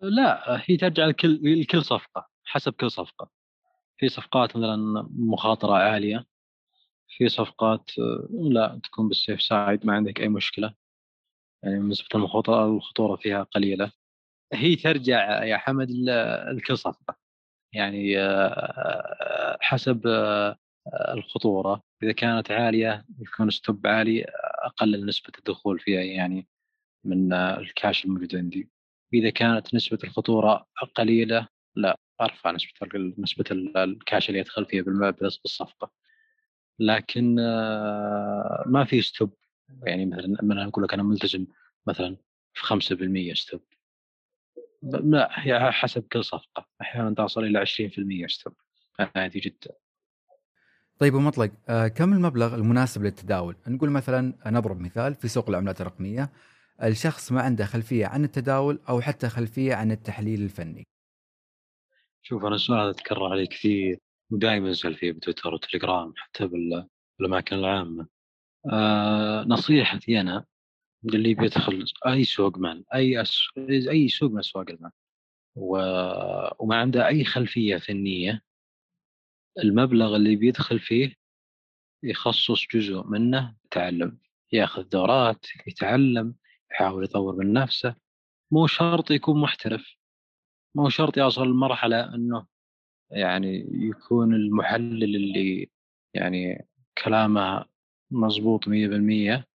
لأ، 0.00 0.62
هي 0.66 0.76
ترجع 0.76 1.06
لكل 1.06 1.60
لكل 1.60 1.82
صفقة، 1.84 2.28
حسب 2.44 2.72
كل 2.72 2.90
صفقة. 2.90 3.30
في 3.98 4.08
صفقات 4.08 4.56
مثلًا 4.56 4.76
مخاطرة 5.12 5.74
عالية، 5.74 6.26
في 7.18 7.28
صفقات 7.28 7.90
آه، 8.00 8.28
لأ، 8.50 8.80
تكون 8.84 9.10
بالsafe 9.10 9.40
side 9.40 9.86
ما 9.86 9.94
عندك 9.94 10.20
أي 10.20 10.28
مشكلة، 10.28 10.74
يعني 11.64 11.78
نسبة 11.80 12.08
المخاطرة 12.16 12.66
الخطورة 12.66 13.16
فيها 13.16 13.42
قليلة. 13.42 13.92
هي 14.54 14.76
ترجع 14.76 15.44
يا 15.44 15.58
حمد 15.58 15.88
لكل 16.56 16.78
صفقة، 16.78 17.16
يعني 17.74 18.16
حسب 19.60 20.02
آآ 20.88 21.14
الخطورة، 21.14 21.82
إذا 22.02 22.12
كانت 22.12 22.50
عالية 22.50 23.04
يكون 23.20 23.50
stop 23.50 23.76
عالي 23.86 24.24
أقلل 24.64 25.06
نسبة 25.06 25.32
الدخول 25.38 25.78
فيها 25.80 26.00
يعني 26.02 26.48
من 27.04 27.32
الكاش 27.34 28.04
الموجود 28.04 28.36
عندي، 28.36 28.70
إذا 29.14 29.30
كانت 29.30 29.74
نسبة 29.74 29.98
الخطورة 30.04 30.66
قليلة 30.96 31.48
لأ، 31.76 31.98
أرفع 32.20 32.50
نسبة 32.50 32.70
ال 32.94 33.14
نسبة 33.18 33.44
ال 33.50 33.76
الكاش 33.78 34.28
اللي 34.28 34.40
يدخل 34.40 34.66
فيها 34.66 34.82
بالصفقة، 35.44 35.92
لكن 36.80 37.36
آه، 37.40 38.64
ما 38.66 38.84
في 38.84 39.02
stop 39.02 39.30
يعني 39.86 40.06
مثلًا 40.06 40.38
مثلًا 40.42 40.64
أقول 40.68 40.84
لك 40.84 40.94
أنا 40.94 41.02
ملتزم 41.02 41.46
مثلًا 41.86 42.16
في 42.54 42.62
5% 42.64 43.34
stop 43.34 43.60
ب 44.82 44.96
لأ، 45.14 45.28
هي 45.32 45.72
حسب 45.72 46.02
كل 46.12 46.24
صفقة، 46.24 46.66
أحيانًا 46.80 47.14
تصل 47.14 47.44
إلى 47.44 47.58
20% 47.58 48.26
stop 48.26 48.52
عادي 49.16 49.40
جدًا. 49.40 49.70
طيب 51.00 51.14
ومطلق 51.14 51.50
آآ 51.68 51.88
كم 51.88 52.12
المبلغ 52.12 52.54
المناسب 52.54 53.02
للتداول؟ 53.02 53.56
نقول 53.68 53.90
مثلًا 53.90 54.34
نضرب 54.46 54.80
مثال 54.80 55.14
في 55.14 55.28
سوق 55.28 55.48
العملات 55.48 55.80
الرقمية، 55.80 56.30
الشخص 56.82 57.32
ما 57.32 57.40
عنده 57.42 57.64
خلفية 57.64 58.06
عن 58.06 58.24
التداول 58.24 58.80
أو 58.88 59.00
حتى 59.00 59.28
خلفية 59.28 59.74
عن 59.74 59.90
التحليل 59.92 60.42
الفني. 60.42 60.86
شوف 62.22 62.44
أنا 62.44 62.54
السؤال 62.54 62.80
هذا 62.80 62.92
تكرر 62.92 63.32
علي 63.32 63.46
كثير 63.46 63.98
ودايمًا 64.30 64.70
أسأل 64.70 64.94
فيه 64.94 65.12
بتويتر 65.12 65.54
وتليجرام 65.54 66.12
حتى 66.16 66.46
بال 66.46 66.88
بالأماكن 67.18 67.56
العامة. 67.56 68.06
آآ 68.72 69.44
نصيحتي 69.48 70.20
أنا 70.20 70.44
للي 71.04 71.34
بيدخل 71.34 71.84
أي 72.06 72.24
سوق 72.24 72.58
مال، 72.58 72.84
أي 72.94 73.20
أس 73.20 73.38
أي 73.68 74.08
سوق 74.08 74.30
من 74.30 74.38
أسواق 74.38 74.70
المال 74.70 74.90
و 75.56 75.78
وما 76.58 76.76
عنده 76.76 77.06
أي 77.06 77.24
خلفية 77.24 77.76
فنية، 77.76 78.42
المبلغ 79.64 80.16
اللي 80.16 80.36
بيدخل 80.36 80.80
فيه 80.80 81.14
يخصص 82.04 82.66
جزء 82.74 83.04
منه 83.06 83.56
تعلم، 83.70 84.18
ياخذ 84.52 84.82
دورات، 84.84 85.46
يتعلم، 85.66 86.34
يحاول 86.72 87.04
يطور 87.04 87.36
من 87.36 87.52
نفسه، 87.52 87.94
مو 88.52 88.66
شرط 88.66 89.10
يكون 89.10 89.40
محترف، 89.42 89.96
مو 90.76 90.88
شرط 90.88 91.18
يوصل 91.18 91.48
لمرحلة 91.48 92.14
إنه 92.14 92.46
يعني 93.12 93.66
يكون 93.72 94.34
المحلل 94.34 95.16
اللي 95.16 95.70
يعني 96.14 96.68
كلامه 97.04 97.66
مضبوط 98.12 98.68
100% 98.68 99.46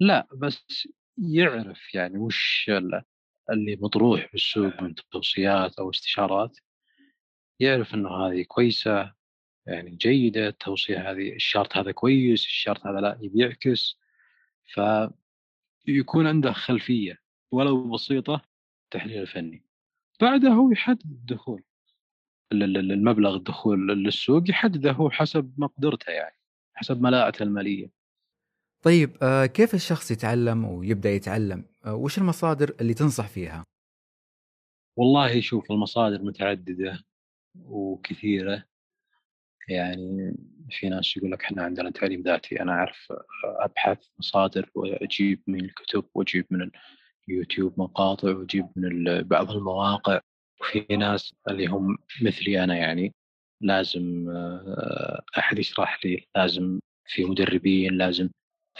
لأ، 0.00 0.28
بس 0.36 0.88
يعرف 1.18 1.94
يعني 1.94 2.18
وش 2.18 2.66
ال 2.70 3.02
اللي 3.50 3.76
مطروح 3.82 4.28
بالسوق 4.32 4.82
من 4.82 4.94
توصيات 5.12 5.78
أو 5.78 5.90
استشارات، 5.90 6.58
يعرف 7.60 7.94
إنه 7.94 8.10
هذه 8.10 8.42
كويسة، 8.48 9.14
يعني 9.66 9.90
جيدة، 9.90 10.48
التوصية 10.48 11.10
هذه 11.10 11.32
الشرط 11.34 11.76
هذا 11.76 11.92
كويس، 11.92 12.44
الشرط 12.44 12.86
هذا 12.86 13.18
يبي 13.20 13.40
يعكس، 13.42 13.98
فيكون 15.84 16.26
عنده 16.26 16.52
خلفية 16.52 17.18
ولو 17.52 17.90
بسيطة 17.90 18.42
التحليل 18.84 19.20
الفني، 19.22 19.64
بعدها 20.20 20.50
هو 20.50 20.70
يحدد 20.70 21.04
الدخول. 21.04 21.62
ال 22.52 22.62
ال 22.62 22.92
المبلغ 22.92 23.36
الدخول 23.36 23.88
للسوق 23.88 24.50
يحدده 24.50 24.92
هو 24.92 25.10
حسب 25.10 25.54
مقدرته 25.58 26.10
يعني، 26.10 26.36
حسب 26.74 27.02
ملاءته 27.02 27.42
المالية. 27.42 27.90
طيب 28.82 29.16
آآ 29.22 29.46
كيف 29.46 29.74
الشخص 29.74 30.10
يتعلم 30.10 30.64
ويبدأ 30.64 31.10
يتعلم؟ 31.10 31.64
آآ 31.84 31.90
وش 31.90 32.18
المصادر 32.18 32.74
اللي 32.80 32.94
تنصح 32.94 33.28
فيها؟ 33.28 33.64
والله 34.96 35.40
شوف 35.40 35.72
المصادر 35.72 36.22
متعددة 36.22 37.04
وكثيرة، 37.64 38.64
يعني 39.70 40.36
في 40.70 40.88
ناس 40.88 41.16
يقول 41.16 41.32
لك 41.32 41.42
إحنا 41.44 41.62
عندنا 41.62 41.90
تعليم 41.90 42.22
ذاتي، 42.22 42.62
أنا 42.62 42.72
أعرف 42.72 43.12
أبحث 43.44 43.98
مصادر 44.18 44.70
وأجيب 44.74 45.42
من 45.46 45.64
الكتب 45.64 46.04
وأجيب 46.14 46.46
من 46.50 46.70
اليوتيوب 47.28 47.80
مقاطع 47.80 48.28
وأجيب 48.28 48.66
من 48.76 49.22
بعض 49.22 49.50
المواقع، 49.50 50.20
وفي 50.60 50.96
ناس 50.96 51.34
اللي 51.48 51.66
هم 51.66 51.98
مثلي 52.22 52.64
أنا 52.64 52.76
يعني 52.76 53.14
لازم 53.62 54.30
آه، 54.30 55.22
أحد 55.38 55.58
يشرح 55.58 56.04
لي، 56.04 56.26
لازم 56.36 56.80
في 57.06 57.24
مدربين، 57.24 57.92
لازم. 57.98 58.30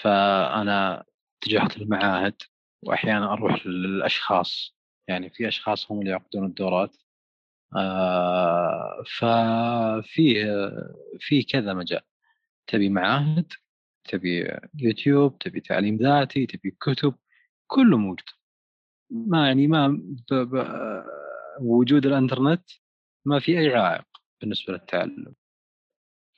فأنا 0.02 1.04
اتجهت 1.42 1.78
للمعاهد 1.78 2.34
وأحيانًا 2.86 3.32
أروح 3.32 3.66
للأشخاص، 3.66 4.76
يعني 5.08 5.30
في 5.30 5.48
أشخاص 5.48 5.92
هم 5.92 6.00
اللي 6.00 6.10
يعقدون 6.10 6.44
الدورات. 6.46 6.96
آآ 7.76 9.04
ففيه 9.18 10.44
في 11.20 11.42
كذا 11.42 11.74
مجال، 11.74 12.00
تبي 12.66 12.88
معاهد، 12.88 13.52
تبي 14.04 14.58
يوتيوب، 14.78 15.38
تبي 15.38 15.60
تعليم 15.60 15.96
ذاتي، 15.96 16.46
تبي 16.46 16.76
كتب، 16.80 17.14
كله 17.66 17.98
موجود. 17.98 18.26
ما 19.10 19.46
يعني 19.46 19.66
ما 19.66 20.02
وجود 21.60 22.06
الإنترنت 22.06 22.70
ما 23.24 23.40
في 23.40 23.58
أي 23.58 23.74
عائق 23.74 24.06
بالنسبة 24.40 24.72
للتعلم، 24.72 25.34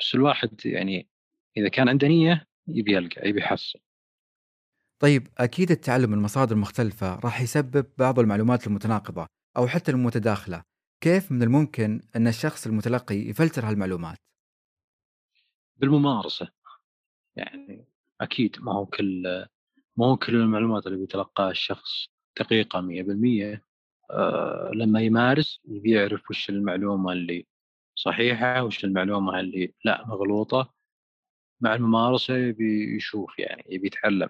بس 0.00 0.14
الواحد 0.14 0.66
يعني 0.66 1.08
إذا 1.56 1.68
كان 1.68 1.88
عنده 1.88 2.08
نية 2.08 2.46
يبي 2.68 2.92
يلقى، 2.92 3.28
يبي 3.28 3.40
يحصل. 3.40 3.78
طيب 4.98 5.28
أكيد 5.38 5.70
التعلم 5.70 6.10
من 6.10 6.18
مصادر 6.18 6.56
مختلفة 6.56 7.14
راح 7.14 7.40
يسبب 7.40 7.86
بعض 7.98 8.18
المعلومات 8.18 8.66
المتناقضة 8.66 9.26
أو 9.56 9.66
حتى 9.66 9.90
المتداخلة، 9.90 10.62
كيف 11.02 11.32
من 11.32 11.42
الممكن 11.42 12.00
أن 12.16 12.26
الشخص 12.28 12.66
المتلقي 12.66 13.14
يفلتر 13.16 13.68
هالمعلومات؟ 13.68 14.16
بالممارسة، 15.76 16.48
يعني 17.36 17.86
أكيد 18.22 18.56
ما 18.60 18.72
هو 18.74 18.86
كل 18.86 19.22
ما 19.98 20.06
هو 20.06 20.16
كل 20.18 20.36
المعلومات 20.36 20.86
اللي 20.86 20.98
بيتلقاها 20.98 21.52
الشخص 21.52 22.08
دقيقة 22.40 22.82
100% 22.82 23.64
آآ 24.12 24.72
لمّا 24.74 25.00
يمارس 25.02 25.60
يبي 25.68 25.92
يعرف 25.92 26.30
وش 26.30 26.50
المعلومة 26.50 27.12
اللي 27.12 27.46
صحيحة، 27.96 28.64
وش 28.64 28.84
المعلومة 28.86 29.40
اللي 29.40 29.74
لأ 29.86 30.06
مغلوطة، 30.08 30.74
مع 31.62 31.74
الممارسة 31.74 32.36
يبي 32.36 32.96
يشوف 32.96 33.40
يعني، 33.40 33.64
يبي 33.70 33.88
يتعلم. 33.88 34.28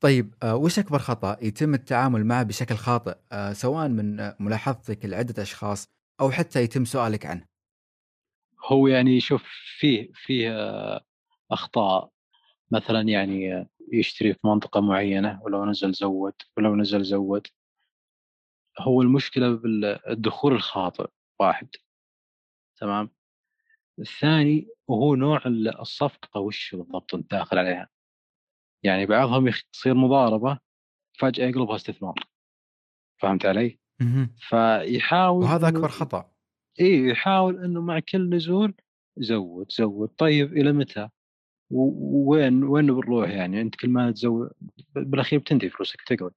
طيب 0.00 0.34
آآ 0.42 0.52
وش 0.52 0.78
أكبر 0.78 0.98
خطأ 0.98 1.36
يتم 1.42 1.74
التعامل 1.74 2.24
معه 2.26 2.42
بشكل 2.42 2.74
خاطئ 2.74 3.14
آآ 3.32 3.52
سواء 3.52 3.88
من 3.88 4.20
آه، 4.20 4.36
ملاحظتك 4.40 5.04
لعدة 5.04 5.42
أشخاص 5.42 5.88
أو 6.20 6.30
حتى 6.30 6.62
يتم 6.62 6.84
سؤالك 6.84 7.26
عنه؟ 7.26 7.46
هو 8.64 8.86
يعني 8.88 9.20
شوف 9.20 9.44
فيه 9.78 10.10
فيه 10.14 10.50
آه، 10.60 11.00
أخطاء، 11.52 12.10
مثلًا 12.72 13.02
يعني 13.02 13.66
يشتري 13.92 14.34
في 14.34 14.40
منطقة 14.44 14.80
معينة 14.80 15.40
ولو 15.44 15.64
نزل 15.66 15.92
زوّد، 15.92 16.34
ولو 16.58 16.76
نزل 16.76 17.04
زوّد. 17.04 17.46
هو 18.80 19.02
المشكلة 19.02 19.54
بال 19.56 19.84
الدخول 20.10 20.52
الخاطئ 20.52 21.06
واحد، 21.40 21.68
تمام؟ 22.80 23.10
الثاني 23.98 24.68
وهو 24.88 25.14
نوع 25.14 25.42
ال 25.46 25.80
الصفقة 25.80 26.40
وش 26.40 26.74
بالضبط 26.74 27.16
داخل 27.16 27.58
عليها، 27.58 27.88
يعني 28.82 29.06
بعضهم 29.06 29.48
يخ 29.48 29.62
تصير 29.72 29.94
مضاربة 29.94 30.58
فجأة 31.18 31.46
يقلبها 31.46 31.76
استثمار، 31.76 32.14
فهمت 33.18 33.46
علي؟ 33.46 33.78
فيحاول 34.38 35.44
وهذا 35.44 35.68
أكبر 35.68 35.78
إنه 35.78 35.88
خطأ. 35.88 36.32
إيه 36.80 37.08
يحاول 37.08 37.64
إنه 37.64 37.80
مع 37.80 37.98
كل 38.00 38.30
نزول 38.30 38.74
زوّد، 39.18 39.72
زوّد، 39.72 40.08
طيب 40.08 40.52
إلى 40.52 40.72
متى؟ 40.72 41.08
وين 41.70 42.64
وين 42.64 42.86
بنروح 42.86 43.30
يعني؟ 43.30 43.60
أنت 43.60 43.74
كل 43.76 43.88
ما 43.90 44.10
تزو 44.10 44.48
بالأخير 44.96 45.38
بتنتهي 45.38 45.70
فلوسك 45.70 46.02
تقعد، 46.02 46.32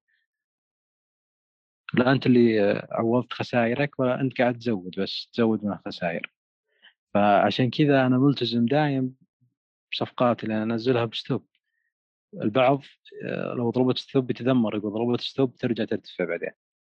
لا 1.93 2.11
أنت 2.11 2.25
اللي 2.25 2.59
عوضت 2.91 3.33
خسايرك 3.33 3.99
ولا 3.99 4.21
أنت 4.21 4.37
قاعد 4.37 4.57
تزوّد 4.57 4.91
بس 4.99 5.29
تزوّد 5.33 5.65
من 5.65 5.71
الخساير، 5.73 6.33
فعشان 7.13 7.69
كذا 7.69 8.05
أنا 8.05 8.17
ملتزم 8.17 8.65
دايم 8.65 9.15
بصفقاتي 9.91 10.43
اللي 10.43 10.63
أنا 10.63 10.73
أنزلها 10.73 11.05
بstop 11.15 11.41
البعض 12.33 12.81
آآ 13.25 13.53
لو 13.53 13.69
ضربت 13.69 13.99
stop 13.99 14.23
يتذمر 14.29 14.75
يقول 14.75 14.93
ضربت 14.93 15.21
stop 15.21 15.49
ترجع 15.59 15.85
ترتفع 15.85 16.25
بعدين، 16.25 16.51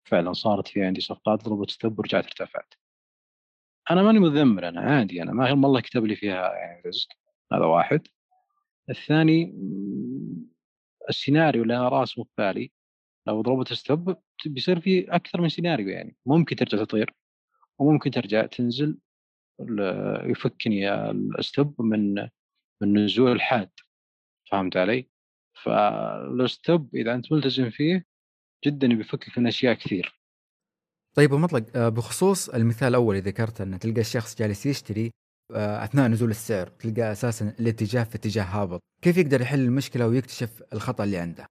فعلًا 0.05 0.33
صارت 0.33 0.69
في 0.69 0.85
عندي 0.85 1.01
صفقات 1.01 1.45
ضربت 1.45 1.71
stop 1.71 1.99
ورجعت 1.99 2.25
ارتفعت. 2.25 2.75
أنا 3.91 4.03
ماني 4.03 4.19
متذمر 4.19 4.69
أنا 4.69 4.81
عادي 4.81 5.23
أنا 5.23 5.33
ما 5.33 5.55
ما 5.55 5.67
الله 5.67 5.81
كتب 5.81 6.05
لي 6.05 6.17
فيها 6.17 6.55
يعني 6.55 6.83
رزق 6.87 7.09
هذا 7.53 7.65
واحد 7.65 8.07
الثاني 8.91 9.55
السيناريو 11.09 11.63
اللي 11.63 11.77
أنا 11.77 11.89
راسمه 11.89 12.25
في 12.25 12.31
بالي 12.39 12.73
لو 13.27 13.43
ضربت 13.43 13.73
stop 13.73 14.17
بيصير 14.47 14.81
في 14.81 15.15
أكثر 15.15 15.41
من 15.41 15.49
سيناريو 15.49 15.89
يعني 15.89 16.17
ممكن 16.27 16.57
ترجع 16.57 16.85
تطير 16.85 17.15
وممكن 17.79 18.11
ترجع 18.11 18.47
تنزل 18.47 18.99
يفكني 20.25 21.11
ال 21.11 21.25
stop 21.25 21.83
من 21.83 22.15
من 22.83 23.05
نزول 23.05 23.41
حاد 23.41 23.71
فهمت 24.51 24.77
علي؟ 24.77 25.09
فالستوب 25.65 26.95
إذا 26.95 27.15
أنت 27.15 27.33
ملتزم 27.33 27.71
فيه 27.71 28.05
جدا 28.67 28.89
بيفكك 28.89 29.39
من 29.39 29.47
أشياء 29.47 29.75
كثير. 29.75 30.21
طيب 31.17 31.33
ومطلق 31.33 31.77
آه، 31.77 31.89
بخصوص 31.89 32.49
المثال 32.49 32.89
الأول 32.89 33.17
اللي 33.17 33.31
ذكرته 33.31 33.63
إنه 33.63 33.77
تلقى 33.77 34.01
الشخص 34.01 34.39
جالس 34.39 34.67
يشتري 34.67 35.11
آه، 35.55 35.85
أثناء 35.85 36.09
نزول 36.09 36.31
السعر 36.31 36.67
تلقى 36.67 37.13
أساسا 37.13 37.55
الاتجاه 37.61 38.05
في 38.05 38.15
اتجاه 38.15 38.45
هابط. 38.45 38.81
كيف 39.03 39.17
يقدر 39.17 39.41
يحل 39.41 39.61
المشكلة 39.61 40.09
ويكتشف 40.09 40.63
الخطأ 40.73 41.05
اللي 41.05 41.17
عنده؟ 41.17 41.47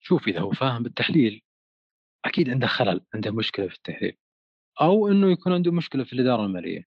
شوف 0.00 0.28
إذا 0.28 0.40
هو 0.40 0.50
فاهم 0.50 0.82
بالتحليل 0.82 1.42
أكيد 2.24 2.50
عنده 2.50 2.66
خلل 2.66 3.00
عنده 3.14 3.30
مشكلة 3.30 3.68
في 3.68 3.74
التحليل. 3.74 4.16
أو 4.80 5.08
إنه 5.08 5.30
يكون 5.30 5.52
عنده 5.52 5.72
مشكلة 5.72 6.04
في 6.04 6.12
الإدارة 6.12 6.44
المالية. 6.44 6.84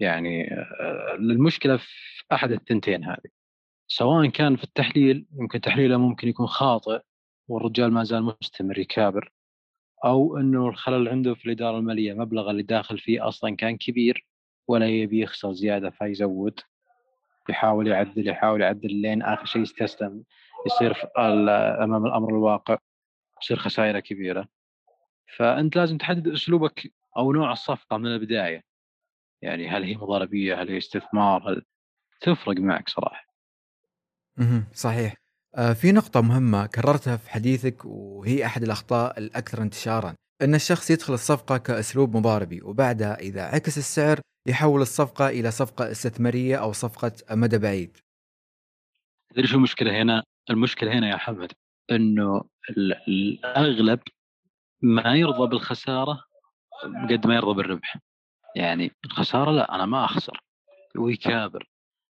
يعني 0.00 0.54
آه، 0.54 1.14
المشكلة 1.14 1.76
في 1.76 2.24
أحد 2.32 2.52
الثنتين 2.52 3.04
هذه. 3.04 3.43
سواء 3.86 4.26
كان 4.26 4.56
في 4.56 4.64
التحليل 4.64 5.26
يمكن 5.40 5.60
تحليله 5.60 5.96
ممكن 5.96 6.28
يكون 6.28 6.46
خاطئ 6.46 7.00
والرجال 7.48 7.92
ما 7.92 8.04
زال 8.04 8.22
مستمر 8.42 8.78
يكابر 8.78 9.32
أو 10.04 10.36
إنه 10.38 10.68
الخلل 10.68 11.08
عنده 11.08 11.34
في 11.34 11.46
الإدارة 11.46 11.78
المالية 11.78 12.14
مبلغ 12.14 12.50
اللي 12.50 12.62
داخل 12.62 12.98
فيه 12.98 13.28
أصلا 13.28 13.56
كان 13.56 13.76
كبير 13.76 14.26
ولا 14.68 14.88
يبي 14.88 15.20
يخسر 15.20 15.52
زيادة 15.52 15.90
فيزود 15.90 16.60
يحاول 17.48 17.86
يعدل 17.86 18.28
يحاول 18.28 18.60
يعدل 18.60 18.94
لين 18.94 19.22
آخر 19.22 19.44
شيء 19.44 19.62
يستسلم 19.62 20.24
يصير 20.66 20.96
أمام 21.84 22.06
الأمر 22.06 22.28
الواقع 22.28 22.78
يصير 23.42 23.56
خسائره 23.56 24.00
كبيرة. 24.00 24.48
فأنت 25.36 25.76
لازم 25.76 25.98
تحدد 25.98 26.28
أسلوبك 26.28 26.92
أو 27.16 27.32
نوع 27.32 27.52
الصفقة 27.52 27.96
من 27.96 28.06
البداية. 28.06 28.64
يعني 29.42 29.68
هل 29.68 29.84
هي 29.84 29.96
مضاربية 29.96 30.62
هل 30.62 30.68
هي 30.68 30.78
استثمار 30.78 31.50
هل 31.50 31.64
تفرق 32.20 32.56
معك 32.56 32.88
صراحة. 32.88 33.23
أها 34.38 34.66
صحيح. 34.74 35.14
آه 35.54 35.72
في 35.72 35.92
نقطة 35.92 36.20
مهمة 36.20 36.66
كررتها 36.66 37.16
في 37.16 37.30
حديثك 37.30 37.84
وهي 37.84 38.46
أحد 38.46 38.62
الأخطاء 38.62 39.18
الأكثر 39.18 39.62
انتشارا. 39.62 40.14
أن 40.42 40.54
الشخص 40.54 40.90
يدخل 40.90 41.14
الصفقة 41.14 41.56
كأسلوب 41.56 42.16
مضاربي 42.16 42.62
وبعدها 42.62 43.18
إذا 43.18 43.42
عكس 43.42 43.78
السعر 43.78 44.20
يحول 44.48 44.80
الصفقة 44.80 45.28
إلى 45.28 45.50
صفقة 45.50 45.90
استثمارية 45.90 46.56
أو 46.56 46.72
صفقة 46.72 47.12
مدى 47.30 47.58
بعيد. 47.58 47.96
تدري 49.30 49.46
شو 49.46 49.56
المشكلة 49.56 50.02
هنا؟ 50.02 50.22
المشكلة 50.50 50.92
هنا 50.92 51.08
يا 51.08 51.16
حمد 51.16 51.52
أنه 51.90 52.44
الأغلب 53.08 54.00
ما 54.82 55.14
يرضى 55.14 55.48
بالخسارة 55.48 56.24
قد 57.10 57.26
ما 57.26 57.34
يرضى 57.34 57.54
بالربح. 57.54 57.98
يعني 58.56 58.92
الخسارة 59.04 59.50
لا 59.50 59.74
أنا 59.74 59.86
ما 59.86 60.04
أخسر. 60.04 60.40
ويكابر 60.98 61.68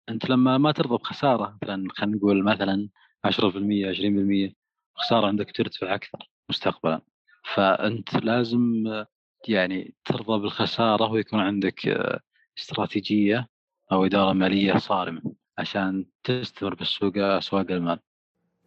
أنت 0.10 0.30
لما 0.30 0.58
ما 0.58 0.72
ترضى 0.72 0.98
بخسارة 0.98 1.58
مثلا 1.62 1.88
خلينا 1.90 2.18
نقول 2.18 2.44
مثلا 2.44 2.90
10% 3.26 3.88
20% 4.50 4.54
خسارة 4.96 5.28
عندك 5.28 5.52
ترتفع 5.56 5.96
أكثر 5.96 6.30
مستقبلا. 6.50 7.02
فأنت 7.54 8.16
لازم 8.16 8.84
يعني 9.48 9.94
ترضى 10.06 10.42
بالخسارة 10.42 11.12
ويكون 11.12 11.40
عندك 11.40 11.88
استراتيجية 12.58 13.48
أو 13.92 14.06
إدارة 14.06 14.34
مالية 14.34 14.78
صارمة 14.78 15.22
عشان 15.58 16.06
تستمر 16.24 16.76
بالسوق 16.76 17.18
أسواق 17.18 17.72
المال. 17.72 18.00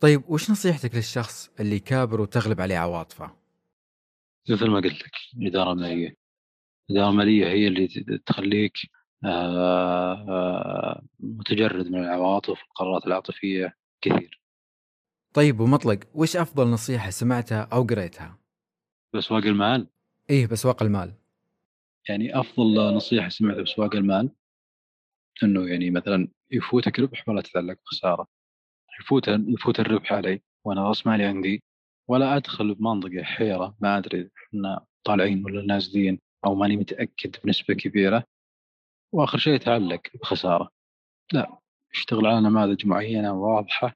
طيب 0.00 0.22
وش 0.28 0.50
نصيحتك 0.50 0.94
للشخص 0.94 1.50
اللي 1.60 1.78
كابر 1.78 2.20
وتغلب 2.20 2.60
عليه 2.60 2.76
عواطفه؟ 2.76 3.36
مثل 4.50 4.70
ما 4.70 4.76
قلت 4.76 5.02
لك 5.02 5.12
الإدارة 5.36 5.72
المالية 5.72 6.16
الإدارة 6.90 7.10
المالية 7.10 7.46
هي 7.46 7.68
اللي 7.68 7.88
تخليك 8.26 8.72
متجرد 11.20 11.86
من 11.86 11.98
العواطف 11.98 12.62
والقرارات 12.62 13.06
العاطفية 13.06 13.76
كثير 14.00 14.40
طيب 15.34 15.60
ومطلق 15.60 15.98
وش 16.14 16.36
أفضل 16.36 16.66
نصيحة 16.68 17.10
سمعتها 17.10 17.68
أو 17.72 17.82
قريتها؟ 17.82 18.38
بأسواق 19.14 19.44
المال؟ 19.44 19.86
إيه 20.30 20.46
بأسواق 20.46 20.82
المال 20.82 21.14
يعني 22.08 22.40
أفضل 22.40 22.94
نصيحة 22.94 23.28
سمعتها 23.28 23.60
بأسواق 23.60 23.94
المال 23.96 24.30
إنه 25.42 25.68
يعني 25.68 25.90
مثلا 25.90 26.28
يفوتك 26.50 27.00
ربح 27.00 27.28
ولا 27.28 27.40
تتعلق 27.40 27.78
بخسارة 27.84 28.26
يفوت 29.00 29.28
يفوت 29.28 29.80
الربح 29.80 30.12
علي 30.12 30.42
وأنا 30.64 30.88
راس 30.88 31.06
مالي 31.06 31.24
عندي 31.24 31.62
ولا 32.08 32.36
أدخل 32.36 32.74
بمنطقة 32.74 33.22
حيرة 33.22 33.76
ما 33.80 33.98
أدري 33.98 34.30
إحنا 34.48 34.84
طالعين 35.04 35.44
ولا 35.44 35.62
نازلين 35.66 36.18
أو 36.46 36.54
ماني 36.54 36.76
متأكد 36.76 37.36
بنسبة 37.44 37.74
كبيرة 37.74 38.24
وآخر 39.14 39.38
شيء 39.38 39.54
يتعلق 39.54 40.00
بخسارة. 40.22 40.68
لا 41.32 41.58
اشتغل 41.92 42.26
على 42.26 42.40
نماذج 42.40 42.86
معينة 42.86 43.32
واضحة 43.32 43.92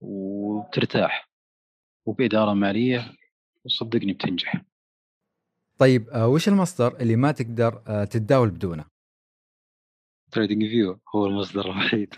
وترتاح 0.00 1.28
وبإدارة 2.06 2.54
مالية 2.54 3.14
وصدقني 3.64 4.12
بتنجح. 4.12 4.62
طيب 5.78 6.08
آه، 6.08 6.28
وش 6.28 6.48
المصدر 6.48 7.00
اللي 7.00 7.16
ما 7.16 7.32
تقدر 7.32 7.82
آه، 7.86 8.04
تتداول 8.04 8.50
بدونه؟ 8.50 8.84
TradingView 10.32 11.00
هو 11.14 11.26
المصدر 11.26 11.64
الوحيد. 11.64 12.14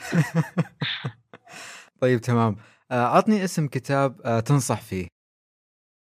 طيب 2.02 2.20
تمام. 2.20 2.57
آه، 2.90 3.04
عطني 3.04 3.44
اسم 3.44 3.68
كتاب 3.68 4.42
تنصح 4.46 4.80
فيه. 4.80 5.09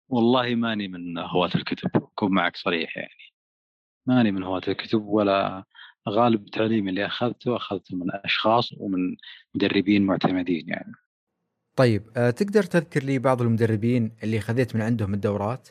والله 0.09 0.55
ماني 0.55 0.88
من 0.88 1.18
هواة 1.18 1.51
الكتب 1.55 1.90
أكون 1.94 2.35
معك 2.35 2.57
صريح 2.57 2.96
يعني. 2.96 3.33
ماني 4.07 4.31
من 4.31 4.42
هواة 4.42 4.62
الكتب 4.68 5.03
ولا 5.03 5.64
غالب 6.09 6.45
التعليم 6.45 6.88
اللي 6.88 7.07
أخذته 7.07 7.57
أخذته 7.57 7.97
من 7.97 8.07
أشخاص 8.25 8.73
ومن 8.73 9.16
مدربين 9.55 10.07
معتمدين 10.07 10.69
يعني. 10.69 10.92
طيب 11.77 12.11
آه، 12.16 12.31
تقدر 12.31 12.62
تذكر 12.62 13.03
لي 13.03 13.19
بعض 13.19 13.42
المدربين 13.42 14.16
اللي 14.23 14.40
خذيت 14.40 14.77
من 14.77 14.83
عندهم 14.83 15.14
الدورات؟ 15.14 15.69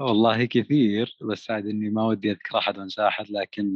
والله 0.00 0.44
كثير 0.44 1.16
بس 1.22 1.50
عاد 1.50 1.66
إني 1.66 1.90
ما 1.90 2.06
ودي 2.06 2.30
أذكر 2.30 2.58
أحد 2.58 2.78
وانسى 2.78 3.06
أحد 3.08 3.30
لكن 3.30 3.74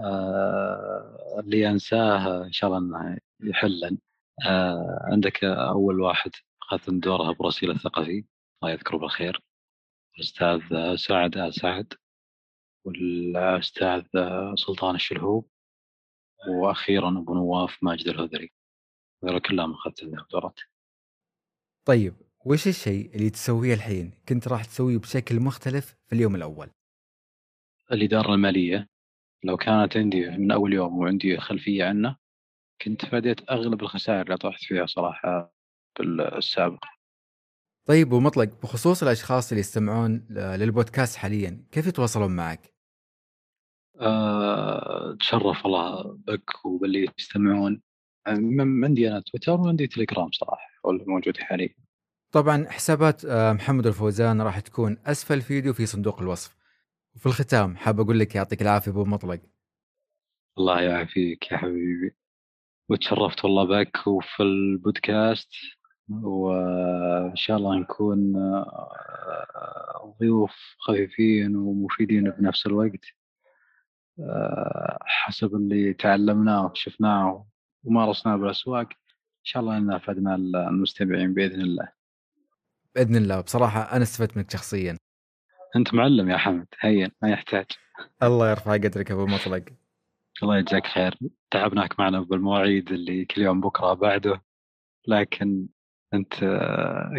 آه، 0.00 1.40
اللي 1.40 1.70
أنساه 1.70 2.44
إن 2.44 2.52
شاء 2.52 2.78
الله 2.78 2.78
إنه 2.78 3.18
يحلا 3.40 3.98
آه، 4.46 4.98
عندك 5.12 5.44
أول 5.44 6.00
واحد 6.00 6.30
اخذت 6.62 6.90
دورها 6.90 7.32
براسيل 7.32 7.70
الثقفي 7.70 8.24
الله 8.62 8.72
يذكره 8.72 8.96
بالخير 8.96 9.40
الاستاذ 10.16 10.60
سعد 10.96 11.36
آل 11.36 11.54
سعد. 11.54 11.94
والأستاذ 12.84 14.02
سلطان 14.54 14.94
الشلهوب 14.94 15.48
وأخيرا 16.48 17.08
أبو 17.08 17.34
نواف 17.34 17.78
ماجد 17.82 18.08
الهذري. 18.08 18.52
هذول 19.24 19.40
كلهم 19.40 19.72
أخذت 19.72 20.04
عندهم 20.04 20.26
دورات 20.32 20.60
طيب 21.84 22.14
وش 22.44 22.68
الشيء 22.68 23.14
اللي 23.14 23.30
تسويه 23.30 23.74
الحين؟ 23.74 24.12
كنت 24.28 24.48
راح 24.48 24.64
تسويه 24.64 24.98
بشكل 24.98 25.40
مختلف 25.40 25.96
في 26.06 26.14
اليوم 26.14 26.34
الأول؟ 26.34 26.70
الإدارة 27.92 28.34
المالية. 28.34 28.88
لو 29.44 29.56
كانت 29.56 29.96
عندي 29.96 30.30
من 30.30 30.50
أول 30.50 30.72
يوم 30.72 30.98
وعندي 30.98 31.38
خلفية 31.38 31.84
عنه 31.84 32.16
كنت 32.82 33.04
فاديت 33.04 33.50
أغلب 33.50 33.82
الخسائر 33.82 34.22
اللي 34.22 34.36
طحت 34.36 34.64
فيها 34.64 34.86
صراحة 34.86 35.54
بالسابق. 35.98 36.84
طيب 37.84 38.12
ومطلق 38.12 38.60
بخصوص 38.62 39.02
الأشخاص 39.02 39.50
اللي 39.50 39.60
يستمعون 39.60 40.26
للبودكاست 40.30 41.16
حاليا 41.16 41.64
كيف 41.72 41.86
يتواصلون 41.86 42.36
معك؟ 42.36 42.71
أه 44.02 45.16
تشرف 45.20 45.66
الله 45.66 46.18
بك 46.26 46.64
وباللي 46.64 47.08
يستمعون. 47.18 47.82
عندي 48.26 49.08
أنا 49.08 49.20
تويتر 49.20 49.60
وعندي 49.60 49.86
تليجرام 49.86 50.30
صراحة 50.32 50.68
هو 50.86 50.90
الموجود 50.90 51.36
حاليا. 51.36 51.74
طبعا 52.32 52.66
حسابات 52.70 53.24
آه، 53.24 53.52
محمد 53.52 53.86
الفوزان 53.86 54.42
راح 54.42 54.60
تكون 54.60 54.98
أسفل 55.06 55.34
الفيديو 55.34 55.72
في 55.72 55.86
صندوق 55.86 56.20
الوصف. 56.20 56.56
وفي 57.16 57.26
الختام 57.26 57.76
حاب 57.76 58.00
أقول 58.00 58.18
لك 58.18 58.34
يعطيك 58.34 58.62
العافية 58.62 58.90
أبو 58.90 59.04
مطلق. 59.04 59.40
الله 60.58 60.80
يعافيك 60.80 61.52
يا 61.52 61.56
حبيبي. 61.56 62.16
وتشرفت 62.88 63.44
والله 63.44 63.64
بك 63.64 64.06
وفي 64.06 64.42
البودكاست. 64.42 65.50
وإن 66.08 67.36
شاء 67.36 67.56
الله 67.56 67.78
نكون 67.78 68.36
آه، 68.36 70.14
ضيوف 70.20 70.52
خفيفين 70.78 71.56
ومفيدين 71.56 72.30
بنفس 72.30 72.66
الوقت. 72.66 73.04
آه، 73.04 73.21
حسب 75.00 75.54
اللي 75.54 75.92
تعلمناه 75.92 76.66
وشفناه 76.66 77.46
ومارسناه 77.84 78.36
بالاسواق 78.36 78.88
إن 78.88 79.44
شاء 79.44 79.62
الله 79.62 79.76
ان 79.76 79.92
افدنا 79.92 80.34
المستمعين 80.34 81.34
بإذن 81.34 81.60
الله. 81.60 81.88
بإذن 82.94 83.16
الله. 83.16 83.40
بصراحة 83.40 83.80
أنا 83.96 84.02
استفدت 84.02 84.36
منك 84.36 84.50
شخصيا. 84.50 84.96
أنت 85.76 85.94
معلم 85.94 86.30
يا 86.30 86.36
حمد. 86.36 86.66
هين 86.80 87.10
ما 87.22 87.30
يحتاج. 87.30 87.66
الله 88.22 88.50
يرفع 88.50 88.72
قدرك 88.72 89.10
أبو 89.10 89.26
مطلق. 89.26 89.64
الله 90.42 90.58
يجزاك 90.58 90.86
خير. 90.86 91.18
تعبناك 91.50 92.00
معنا 92.00 92.20
بالمواعيد 92.20 92.92
اللي 92.92 93.24
كل 93.24 93.42
يوم 93.42 93.60
بكرة 93.60 93.92
بعده 93.92 94.42
لكن 95.08 95.66
أنت 96.14 96.34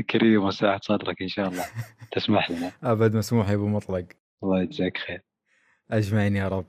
كريم 0.10 0.44
وساعة 0.44 0.80
صدرك 0.84 1.22
إن 1.22 1.28
شاء 1.28 1.50
الله. 1.50 1.66
تسمح 2.16 2.52
لنا. 2.52 2.72
أبد 2.84 3.16
مسموح 3.16 3.50
يا 3.50 3.56
أبو 3.56 3.68
مطلق. 3.68 4.06
الله 4.44 4.62
يجزاك 4.62 4.98
خير. 4.98 5.22
أجمعين 5.92 6.36
يا 6.36 6.48
رب. 6.48 6.66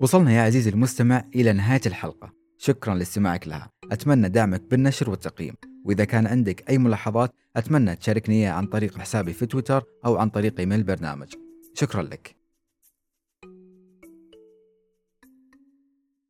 وصلنا 0.00 0.32
يا 0.32 0.42
عزيزي 0.42 0.70
المستمع 0.70 1.24
إلى 1.34 1.52
نهاية 1.52 1.80
الحلقة. 1.86 2.32
شكرا 2.58 2.94
لاستماعك 2.94 3.48
لها. 3.48 3.70
أتمنى 3.92 4.28
دعمك 4.28 4.62
بالنشر 4.70 5.10
والتقييم. 5.10 5.54
وإذا 5.84 6.04
كان 6.04 6.26
عندك 6.26 6.70
أي 6.70 6.78
ملاحظات 6.78 7.34
أتمنى 7.56 7.96
تشاركني 7.96 8.46
عن 8.46 8.66
طريق 8.66 8.98
حسابي 8.98 9.32
في 9.32 9.46
تويتر 9.46 9.84
أو 10.06 10.16
عن 10.16 10.28
طريق 10.28 10.60
إيميل 10.60 10.78
البرنامج 10.78 11.34
شكرا 11.74 12.02
لك. 12.02 12.43